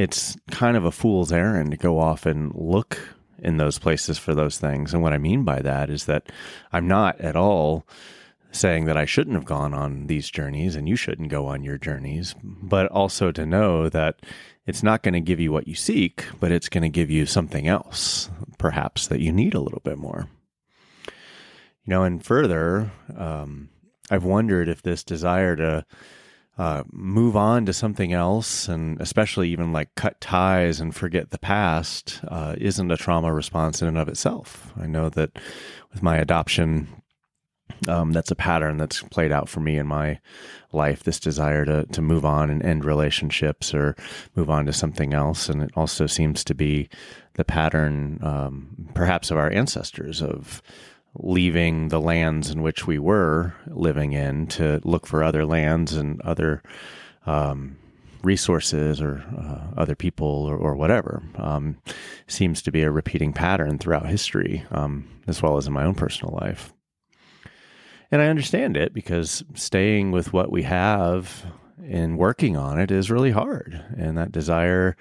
it's 0.00 0.34
kind 0.50 0.78
of 0.78 0.84
a 0.86 0.90
fool's 0.90 1.30
errand 1.30 1.72
to 1.72 1.76
go 1.76 1.98
off 1.98 2.24
and 2.24 2.54
look 2.54 2.98
in 3.38 3.58
those 3.58 3.78
places 3.78 4.16
for 4.16 4.34
those 4.34 4.56
things. 4.56 4.94
And 4.94 5.02
what 5.02 5.12
I 5.12 5.18
mean 5.18 5.44
by 5.44 5.60
that 5.60 5.90
is 5.90 6.06
that 6.06 6.32
I'm 6.72 6.88
not 6.88 7.20
at 7.20 7.36
all 7.36 7.86
saying 8.50 8.86
that 8.86 8.96
I 8.96 9.04
shouldn't 9.04 9.36
have 9.36 9.44
gone 9.44 9.74
on 9.74 10.06
these 10.06 10.30
journeys 10.30 10.74
and 10.74 10.88
you 10.88 10.96
shouldn't 10.96 11.28
go 11.28 11.46
on 11.46 11.62
your 11.62 11.76
journeys, 11.76 12.34
but 12.42 12.86
also 12.86 13.30
to 13.30 13.44
know 13.44 13.90
that 13.90 14.20
it's 14.66 14.82
not 14.82 15.02
going 15.02 15.14
to 15.14 15.20
give 15.20 15.38
you 15.38 15.52
what 15.52 15.68
you 15.68 15.74
seek, 15.74 16.24
but 16.40 16.50
it's 16.50 16.70
going 16.70 16.82
to 16.82 16.88
give 16.88 17.10
you 17.10 17.26
something 17.26 17.68
else, 17.68 18.30
perhaps 18.56 19.06
that 19.08 19.20
you 19.20 19.32
need 19.32 19.52
a 19.52 19.60
little 19.60 19.82
bit 19.84 19.98
more. 19.98 20.28
You 21.06 21.90
know, 21.94 22.04
and 22.04 22.24
further, 22.24 22.90
um, 23.14 23.68
I've 24.10 24.24
wondered 24.24 24.68
if 24.68 24.80
this 24.80 25.04
desire 25.04 25.56
to 25.56 25.84
uh, 26.58 26.82
move 26.92 27.36
on 27.36 27.64
to 27.66 27.72
something 27.72 28.12
else, 28.12 28.68
and 28.68 29.00
especially 29.00 29.50
even 29.50 29.72
like 29.72 29.94
cut 29.94 30.20
ties 30.20 30.80
and 30.80 30.94
forget 30.94 31.30
the 31.30 31.38
past, 31.38 32.20
uh, 32.28 32.54
isn't 32.58 32.90
a 32.90 32.96
trauma 32.96 33.32
response 33.32 33.80
in 33.80 33.88
and 33.88 33.98
of 33.98 34.08
itself. 34.08 34.72
I 34.80 34.86
know 34.86 35.08
that 35.10 35.38
with 35.92 36.02
my 36.02 36.18
adoption, 36.18 36.88
um, 37.88 38.12
that's 38.12 38.30
a 38.30 38.36
pattern 38.36 38.76
that's 38.76 39.02
played 39.04 39.32
out 39.32 39.48
for 39.48 39.60
me 39.60 39.78
in 39.78 39.86
my 39.86 40.18
life. 40.72 41.02
This 41.02 41.20
desire 41.20 41.64
to 41.64 41.86
to 41.86 42.02
move 42.02 42.24
on 42.24 42.50
and 42.50 42.62
end 42.62 42.84
relationships 42.84 43.72
or 43.72 43.96
move 44.34 44.50
on 44.50 44.66
to 44.66 44.72
something 44.72 45.14
else, 45.14 45.48
and 45.48 45.62
it 45.62 45.70
also 45.74 46.06
seems 46.06 46.44
to 46.44 46.54
be 46.54 46.88
the 47.34 47.44
pattern, 47.44 48.18
um, 48.22 48.88
perhaps, 48.94 49.30
of 49.30 49.38
our 49.38 49.50
ancestors 49.50 50.20
of 50.20 50.60
leaving 51.14 51.88
the 51.88 52.00
lands 52.00 52.50
in 52.50 52.62
which 52.62 52.86
we 52.86 52.98
were 52.98 53.54
living 53.66 54.12
in 54.12 54.46
to 54.46 54.80
look 54.84 55.06
for 55.06 55.22
other 55.22 55.44
lands 55.44 55.94
and 55.94 56.20
other 56.22 56.62
um, 57.26 57.76
resources 58.22 59.00
or 59.00 59.24
uh, 59.36 59.80
other 59.80 59.94
people 59.94 60.26
or, 60.26 60.56
or 60.56 60.74
whatever 60.74 61.22
um, 61.36 61.76
seems 62.26 62.62
to 62.62 62.70
be 62.70 62.82
a 62.82 62.90
repeating 62.90 63.32
pattern 63.32 63.78
throughout 63.78 64.06
history, 64.06 64.64
um, 64.70 65.08
as 65.26 65.42
well 65.42 65.56
as 65.56 65.66
in 65.66 65.72
my 65.72 65.84
own 65.84 65.94
personal 65.94 66.38
life. 66.40 66.72
And 68.10 68.20
I 68.20 68.26
understand 68.26 68.76
it 68.76 68.92
because 68.92 69.44
staying 69.54 70.10
with 70.10 70.32
what 70.32 70.50
we 70.50 70.64
have 70.64 71.44
and 71.82 72.18
working 72.18 72.56
on 72.56 72.78
it 72.78 72.90
is 72.90 73.10
really 73.10 73.30
hard. 73.30 73.82
And 73.96 74.18
that 74.18 74.32
desire 74.32 74.96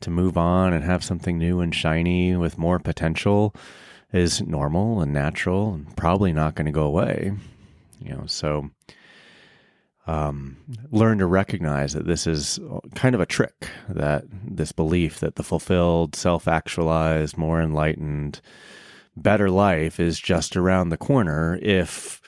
to 0.00 0.10
move 0.10 0.36
on 0.36 0.72
and 0.72 0.84
have 0.84 1.04
something 1.04 1.38
new 1.38 1.60
and 1.60 1.74
shiny 1.74 2.36
with 2.36 2.58
more 2.58 2.78
potential 2.78 3.54
is 4.12 4.42
normal 4.42 5.00
and 5.00 5.12
natural 5.12 5.74
and 5.74 5.96
probably 5.96 6.32
not 6.32 6.54
going 6.54 6.66
to 6.66 6.72
go 6.72 6.84
away. 6.84 7.32
You 8.00 8.14
know, 8.14 8.24
so 8.26 8.70
um, 10.06 10.56
learn 10.90 11.18
to 11.18 11.26
recognize 11.26 11.92
that 11.92 12.06
this 12.06 12.26
is 12.26 12.58
kind 12.94 13.14
of 13.14 13.20
a 13.20 13.26
trick 13.26 13.68
that 13.88 14.24
this 14.30 14.72
belief 14.72 15.20
that 15.20 15.36
the 15.36 15.42
fulfilled, 15.42 16.16
self 16.16 16.48
actualized, 16.48 17.36
more 17.36 17.60
enlightened, 17.60 18.40
better 19.16 19.50
life 19.50 20.00
is 20.00 20.18
just 20.18 20.56
around 20.56 20.88
the 20.88 20.96
corner 20.96 21.58
if 21.62 22.20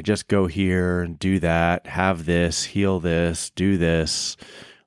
I 0.00 0.02
just 0.02 0.28
go 0.28 0.46
here, 0.46 1.02
and 1.02 1.18
do 1.18 1.38
that, 1.40 1.86
have 1.86 2.24
this, 2.24 2.64
heal 2.64 3.00
this, 3.00 3.50
do 3.50 3.76
this, 3.76 4.36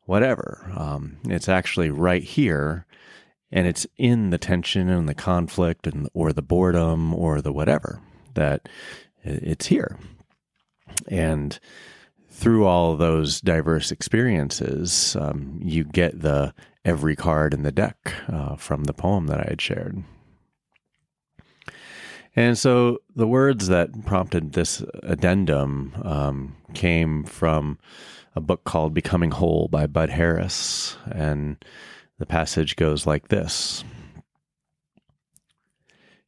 whatever. 0.06 0.72
Um, 0.76 1.18
it's 1.26 1.48
actually 1.48 1.92
right 1.92 2.24
here 2.24 2.88
and 3.54 3.68
it's 3.68 3.86
in 3.98 4.32
the 4.32 4.38
tension 4.40 4.90
and 4.90 5.08
the 5.08 5.14
conflict 5.14 5.86
and 5.86 6.10
or 6.14 6.34
the 6.34 6.42
boredom 6.42 7.14
or 7.14 7.40
the 7.40 7.54
whatever 7.54 8.02
that 8.34 8.68
it's 9.24 9.68
here. 9.68 9.98
And 11.08 11.58
through 12.30 12.66
all 12.66 12.98
those 12.98 13.40
diverse 13.40 13.92
experiences 13.92 15.16
um, 15.18 15.60
you 15.64 15.84
get 15.84 16.22
the 16.22 16.54
every 16.84 17.16
card 17.16 17.54
in 17.54 17.62
the 17.62 17.72
deck 17.72 18.14
uh, 18.28 18.56
from 18.56 18.84
the 18.84 18.94
poem 18.94 19.28
that 19.28 19.40
i 19.40 19.46
had 19.48 19.62
shared. 19.62 20.04
And 22.36 22.58
so 22.58 22.98
the 23.16 23.28
words 23.28 23.68
that 23.68 24.06
prompted 24.06 24.54
this 24.54 24.84
addendum 25.04 25.94
um, 26.04 26.56
came 26.74 27.24
from 27.24 27.78
a 28.36 28.42
book 28.42 28.64
called 28.64 28.96
becoming 28.96 29.30
whole 29.30 29.68
by 29.68 29.86
bud 29.86 30.10
harris. 30.10 30.98
And 31.06 31.64
the 32.20 32.26
passage 32.26 32.76
goes 32.76 33.06
like 33.08 33.28
this 33.28 33.84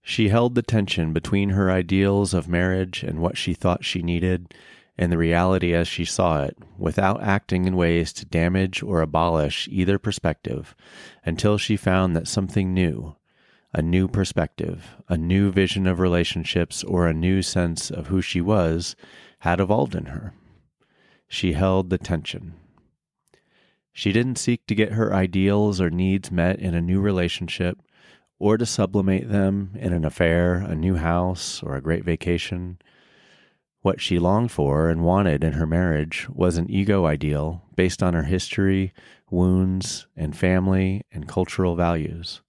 She 0.02 0.30
held 0.30 0.56
the 0.56 0.62
tension 0.62 1.14
between 1.14 1.50
her 1.50 1.72
ideals 1.72 2.34
of 2.34 2.48
marriage 2.48 3.04
and 3.04 3.20
what 3.20 3.38
she 3.38 3.54
thought 3.54 3.86
she 3.86 4.02
needed, 4.02 4.54
and 4.98 5.12
the 5.12 5.18
reality 5.18 5.74
as 5.74 5.88
she 5.88 6.06
saw 6.06 6.44
it, 6.44 6.58
without 6.78 7.22
acting 7.22 7.66
in 7.66 7.76
ways 7.76 8.14
to 8.14 8.26
damage 8.26 8.82
or 8.82 9.02
abolish 9.02 9.68
either 9.72 10.00
perspective, 10.00 10.76
until 11.26 11.58
she 11.58 11.76
found 11.76 12.16
that 12.16 12.28
something 12.28 12.74
new, 12.74 13.16
a 13.74 13.82
new 13.82 14.08
perspective, 14.08 14.96
a 15.10 15.18
new 15.18 15.52
vision 15.52 15.86
of 15.86 16.00
relationships, 16.00 16.84
or 16.84 17.08
a 17.08 17.14
new 17.14 17.42
sense 17.42 17.92
of 17.92 18.08
who 18.08 18.22
she 18.22 18.40
was, 18.40 18.96
had 19.40 19.60
evolved 19.60 19.96
in 19.96 20.06
her. 20.06 20.34
She 21.28 21.54
held 21.54 21.90
the 21.90 21.98
tension. 21.98 22.54
She 23.98 24.12
didn't 24.12 24.36
seek 24.36 24.68
to 24.68 24.76
get 24.76 24.91
her 24.91 25.14
ideals 25.14 25.80
or 25.80 25.89
needs 25.89 26.30
met 26.30 26.60
in 26.60 26.76
a 26.76 26.82
new 26.82 27.00
relationship 27.00 27.82
or 28.38 28.58
to 28.58 28.66
sublimate 28.66 29.30
them 29.30 29.72
in 29.80 29.93
an 29.93 30.04
affair, 30.04 30.56
a 30.56 30.76
new 30.76 30.96
house, 30.96 31.64
or 31.64 31.78
a 31.78 31.82
great 31.82 32.04
vacation. 32.04 32.78
What 33.84 34.02
she 34.02 34.20
longed 34.20 34.52
for 34.52 34.89
and 34.89 35.06
wanted 35.06 35.46
in 35.46 35.54
her 35.54 35.66
marriage 35.66 36.28
was 36.30 36.58
an 36.58 36.70
ego 36.70 37.06
ideal 37.06 37.64
based 37.78 38.04
on 38.04 38.14
her 38.14 38.24
history, 38.24 38.93
wounds, 39.32 40.08
and 40.18 40.36
family 40.36 41.04
and 41.10 41.26
cultural 41.26 41.78
values. 41.78 42.41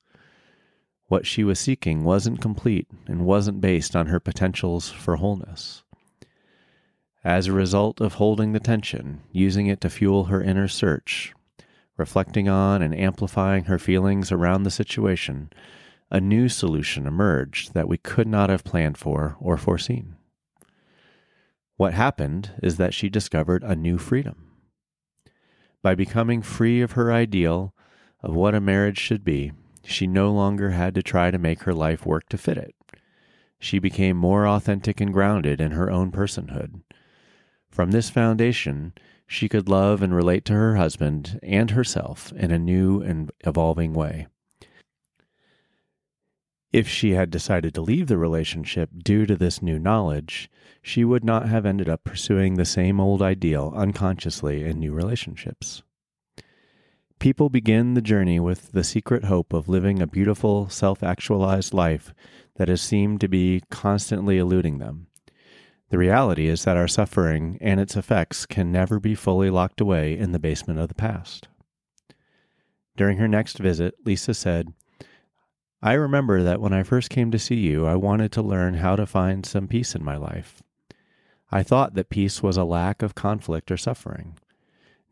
What 1.07 1.27
she 1.27 1.45
was 1.45 1.61
seeking 1.61 2.03
wasn't 2.03 2.41
complete 2.41 2.89
and 3.07 3.25
wasn't 3.25 3.61
based 3.61 3.95
on 3.95 4.09
her 4.09 4.19
potentials 4.19 4.91
for 4.91 5.15
wholeness. 5.15 5.85
As 7.23 7.47
a 7.47 7.53
result 7.53 8.01
of 8.01 8.15
holding 8.15 8.53
the 8.53 8.61
tension, 8.61 9.23
using 9.31 9.69
it 9.69 9.81
to 9.83 9.91
fuel 9.91 10.25
her 10.25 10.43
inner 10.43 10.67
search, 10.67 11.33
reflecting 11.97 12.49
on 12.49 12.83
and 12.83 12.95
amplifying 12.95 13.65
her 13.65 13.79
feelings 13.79 14.31
around 14.31 14.63
the 14.63 14.71
situation, 14.71 15.51
a 16.11 16.21
new 16.21 16.49
solution 16.49 17.07
emerged 17.07 17.75
that 17.75 17.89
we 17.89 17.99
could 17.99 18.29
not 18.29 18.51
have 18.51 18.65
planned 18.65 18.99
for 18.99 19.37
or 19.41 19.57
foreseen. 19.57 20.17
What 21.77 21.95
happened 21.95 22.53
is 22.63 22.77
that 22.77 22.95
she 22.95 23.09
discovered 23.09 23.63
a 23.63 23.77
new 23.77 23.99
freedom. 23.99 24.53
By 25.83 25.95
becoming 25.95 26.43
free 26.43 26.81
of 26.81 26.93
her 26.93 27.13
ideal 27.13 27.75
of 28.23 28.35
what 28.35 28.55
a 28.55 28.61
marriage 28.61 28.99
should 28.99 29.25
be, 29.25 29.53
she 29.85 30.07
no 30.07 30.33
longer 30.33 30.71
had 30.71 30.95
to 30.95 31.03
try 31.03 31.31
to 31.31 31.39
make 31.39 31.63
her 31.63 31.75
life 31.75 32.05
work 32.05 32.29
to 32.31 32.39
fit 32.39 32.57
it. 32.57 32.75
She 33.59 33.79
became 33.79 34.17
more 34.17 34.47
authentic 34.47 35.01
and 35.01 35.13
grounded 35.13 35.61
in 35.61 35.73
her 35.73 35.91
own 35.91 36.11
personhood. 36.11 36.83
From 37.77 37.91
this 37.91 38.09
foundation, 38.09 38.95
she 39.27 39.51
could 39.51 39.69
love 39.69 40.01
and 40.01 40.15
relate 40.15 40.47
to 40.47 40.55
her 40.55 40.77
husband 40.77 41.39
and 41.43 41.73
herself 41.73 42.33
in 42.33 42.51
a 42.51 42.59
new 42.59 43.03
and 43.03 43.31
evolving 43.41 43.93
way. 43.93 44.29
If 46.73 46.89
she 46.89 47.11
had 47.11 47.31
decided 47.31 47.75
to 47.75 47.83
leave 47.83 48.07
the 48.07 48.17
relationship 48.17 48.89
due 49.05 49.27
to 49.27 49.37
this 49.37 49.61
new 49.61 49.79
knowledge, 49.79 50.51
she 50.81 51.05
would 51.05 51.23
not 51.23 51.51
have 51.51 51.67
ended 51.67 51.87
up 51.87 52.03
pursuing 52.03 52.55
the 52.55 52.65
same 52.65 52.99
old 52.99 53.21
ideal 53.21 53.75
unconsciously 53.77 54.65
in 54.65 54.79
new 54.79 54.95
relationships. 54.95 55.83
People 57.19 57.51
begin 57.51 57.93
the 57.93 58.01
journey 58.01 58.41
with 58.41 58.73
the 58.73 58.85
secret 58.85 59.25
hope 59.25 59.53
of 59.53 59.69
living 59.69 60.01
a 60.01 60.07
beautiful, 60.07 60.71
self 60.71 61.03
actualized 61.03 61.75
life 61.75 62.15
that 62.55 62.69
has 62.69 62.81
seemed 62.81 63.21
to 63.21 63.29
be 63.29 63.63
constantly 63.69 64.39
eluding 64.39 64.79
them. 64.79 65.09
The 65.89 65.99
reality 65.99 66.49
is 66.49 66.65
that 66.65 66.77
our 66.77 66.89
suffering 66.89 67.59
and 67.61 67.79
its 67.79 67.97
effects 67.97 68.45
can 68.45 68.73
never 68.73 68.99
be 68.99 69.15
fully 69.15 69.51
locked 69.51 69.81
away 69.81 70.19
in 70.19 70.33
the 70.33 70.39
basement 70.39 70.81
of 70.81 70.89
the 70.89 70.95
past. 70.95 71.49
During 72.97 73.19
her 73.19 73.29
next 73.29 73.59
visit, 73.59 73.95
Lisa 74.05 74.35
said, 74.35 74.73
I 75.83 75.93
remember 75.93 76.43
that 76.43 76.61
when 76.61 76.73
I 76.73 76.83
first 76.83 77.11
came 77.11 77.31
to 77.31 77.39
see 77.39 77.57
you, 77.57 77.87
I 77.87 77.95
wanted 77.95 78.33
to 78.33 78.43
learn 78.43 78.75
how 78.75 78.97
to 78.97 79.07
find 79.07 79.47
some 79.47 79.69
peace 79.69 79.95
in 79.95 80.03
my 80.03 80.17
life. 80.17 80.63
I 81.53 81.63
thought 81.63 81.95
that 81.95 82.11
peace 82.11 82.43
was 82.43 82.57
a 82.57 82.65
lack 82.65 83.03
of 83.03 83.15
conflict 83.15 83.71
or 83.71 83.77
suffering. 83.77 84.37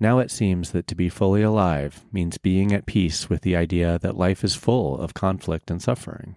Now 0.01 0.19
it 0.19 0.33
seems 0.33 0.73
that 0.73 0.89
to 0.89 0.97
be 0.97 1.09
fully 1.09 1.43
alive 1.43 2.05
means 2.11 2.39
being 2.39 2.73
at 2.73 2.87
peace 2.87 3.31
with 3.31 3.43
the 3.43 3.55
idea 3.55 4.01
that 4.01 4.17
life 4.17 4.43
is 4.43 4.57
full 4.57 4.99
of 4.99 5.15
conflict 5.15 5.71
and 5.71 5.81
suffering. 5.81 6.35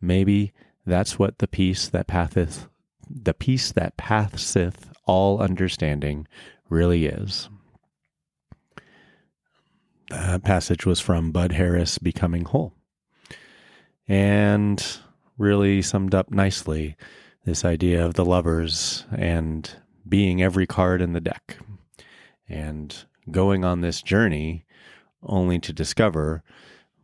Maybe 0.00 0.52
that's 0.86 1.18
what 1.18 1.38
the 1.38 1.48
peace 1.48 1.88
that 1.88 2.06
patheth 2.06 2.68
the 3.10 3.34
peace 3.34 3.72
that 3.72 3.96
passeth 3.96 4.90
all 5.06 5.40
understanding 5.40 6.26
really 6.68 7.06
is. 7.06 7.48
That 10.10 10.44
passage 10.44 10.86
was 10.86 11.00
from 11.00 11.32
Bud 11.32 11.52
Harris 11.52 11.98
Becoming 11.98 12.44
Whole. 12.44 12.72
And 14.08 14.84
really 15.38 15.82
summed 15.82 16.14
up 16.14 16.30
nicely 16.30 16.96
this 17.44 17.64
idea 17.64 18.04
of 18.04 18.14
the 18.14 18.24
lovers 18.24 19.04
and 19.16 19.70
being 20.08 20.42
every 20.42 20.66
card 20.66 21.00
in 21.00 21.12
the 21.12 21.20
deck 21.20 21.58
and 22.48 23.04
going 23.30 23.64
on 23.64 23.80
this 23.80 24.02
journey 24.02 24.66
only 25.22 25.58
to 25.58 25.72
discover 25.72 26.42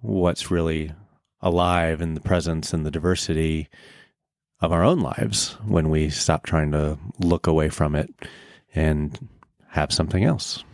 what's 0.00 0.50
really 0.50 0.92
alive 1.40 2.00
in 2.00 2.14
the 2.14 2.20
presence 2.20 2.72
and 2.72 2.84
the 2.84 2.90
diversity 2.90 3.68
of 4.60 4.72
our 4.72 4.82
own 4.82 5.00
lives 5.00 5.52
when 5.66 5.90
we 5.90 6.08
stop 6.08 6.44
trying 6.44 6.72
to 6.72 6.98
look 7.18 7.46
away 7.46 7.68
from 7.68 7.94
it 7.94 8.12
and 8.74 9.28
have 9.68 9.92
something 9.92 10.24
else. 10.24 10.64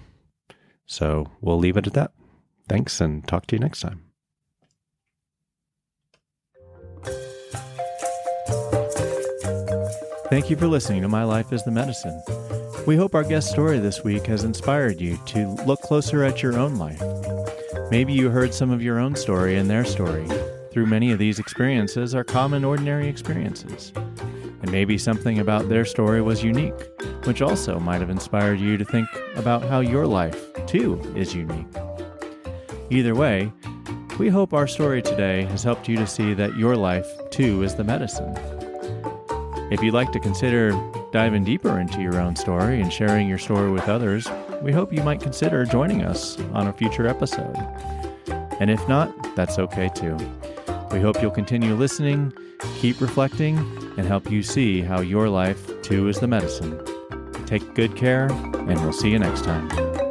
So 0.86 1.30
we'll 1.40 1.58
leave 1.58 1.76
it 1.76 1.86
at 1.86 1.94
that. 1.94 2.12
Thanks 2.68 3.00
and 3.00 3.26
talk 3.26 3.46
to 3.46 3.56
you 3.56 3.60
next 3.60 3.80
time. 3.80 4.02
Thank 10.30 10.48
you 10.48 10.56
for 10.56 10.66
listening 10.66 11.02
to 11.02 11.08
My 11.08 11.24
Life 11.24 11.52
is 11.52 11.62
the 11.64 11.70
Medicine. 11.70 12.22
We 12.86 12.96
hope 12.96 13.14
our 13.14 13.24
guest 13.24 13.50
story 13.50 13.78
this 13.78 14.02
week 14.02 14.26
has 14.26 14.44
inspired 14.44 15.00
you 15.00 15.18
to 15.26 15.48
look 15.66 15.80
closer 15.82 16.24
at 16.24 16.42
your 16.42 16.58
own 16.58 16.76
life. 16.76 17.02
Maybe 17.90 18.14
you 18.14 18.30
heard 18.30 18.54
some 18.54 18.70
of 18.70 18.82
your 18.82 18.98
own 18.98 19.14
story 19.14 19.56
in 19.56 19.68
their 19.68 19.84
story 19.84 20.26
through 20.72 20.86
many 20.86 21.12
of 21.12 21.18
these 21.18 21.38
experiences 21.38 22.14
are 22.14 22.24
common, 22.24 22.64
ordinary 22.64 23.06
experiences. 23.08 23.92
And 23.96 24.72
maybe 24.72 24.96
something 24.96 25.38
about 25.38 25.68
their 25.68 25.84
story 25.84 26.22
was 26.22 26.42
unique, 26.42 26.74
which 27.24 27.42
also 27.42 27.78
might 27.78 28.00
have 28.00 28.10
inspired 28.10 28.58
you 28.58 28.78
to 28.78 28.84
think 28.84 29.08
about 29.36 29.62
how 29.62 29.80
your 29.80 30.06
life, 30.06 30.52
too, 30.66 31.00
is 31.14 31.34
unique. 31.34 31.66
Either 32.90 33.14
way, 33.14 33.52
we 34.18 34.28
hope 34.28 34.52
our 34.52 34.66
story 34.66 35.02
today 35.02 35.44
has 35.44 35.62
helped 35.62 35.88
you 35.88 35.96
to 35.96 36.06
see 36.06 36.32
that 36.34 36.56
your 36.56 36.76
life, 36.76 37.06
too, 37.30 37.62
is 37.62 37.74
the 37.74 37.84
medicine. 37.84 38.34
If 39.70 39.82
you'd 39.82 39.94
like 39.94 40.12
to 40.12 40.20
consider 40.20 40.72
diving 41.12 41.44
deeper 41.44 41.78
into 41.78 42.00
your 42.00 42.20
own 42.20 42.36
story 42.36 42.80
and 42.80 42.92
sharing 42.92 43.28
your 43.28 43.38
story 43.38 43.70
with 43.70 43.88
others, 43.88 44.26
we 44.62 44.72
hope 44.72 44.92
you 44.92 45.02
might 45.02 45.20
consider 45.20 45.64
joining 45.64 46.02
us 46.02 46.38
on 46.52 46.68
a 46.68 46.72
future 46.72 47.06
episode. 47.06 47.56
And 48.60 48.70
if 48.70 48.86
not, 48.88 49.34
that's 49.34 49.58
okay 49.58 49.90
too. 49.94 50.16
We 50.92 51.00
hope 51.00 51.22
you'll 51.22 51.30
continue 51.30 51.74
listening, 51.74 52.32
keep 52.76 53.00
reflecting, 53.00 53.58
and 53.96 54.06
help 54.06 54.30
you 54.30 54.42
see 54.42 54.82
how 54.82 55.00
your 55.00 55.28
life, 55.28 55.80
too, 55.82 56.08
is 56.08 56.20
the 56.20 56.28
medicine. 56.28 56.78
Take 57.46 57.74
good 57.74 57.96
care, 57.96 58.26
and 58.30 58.80
we'll 58.80 58.92
see 58.92 59.10
you 59.10 59.18
next 59.18 59.44
time. 59.44 60.01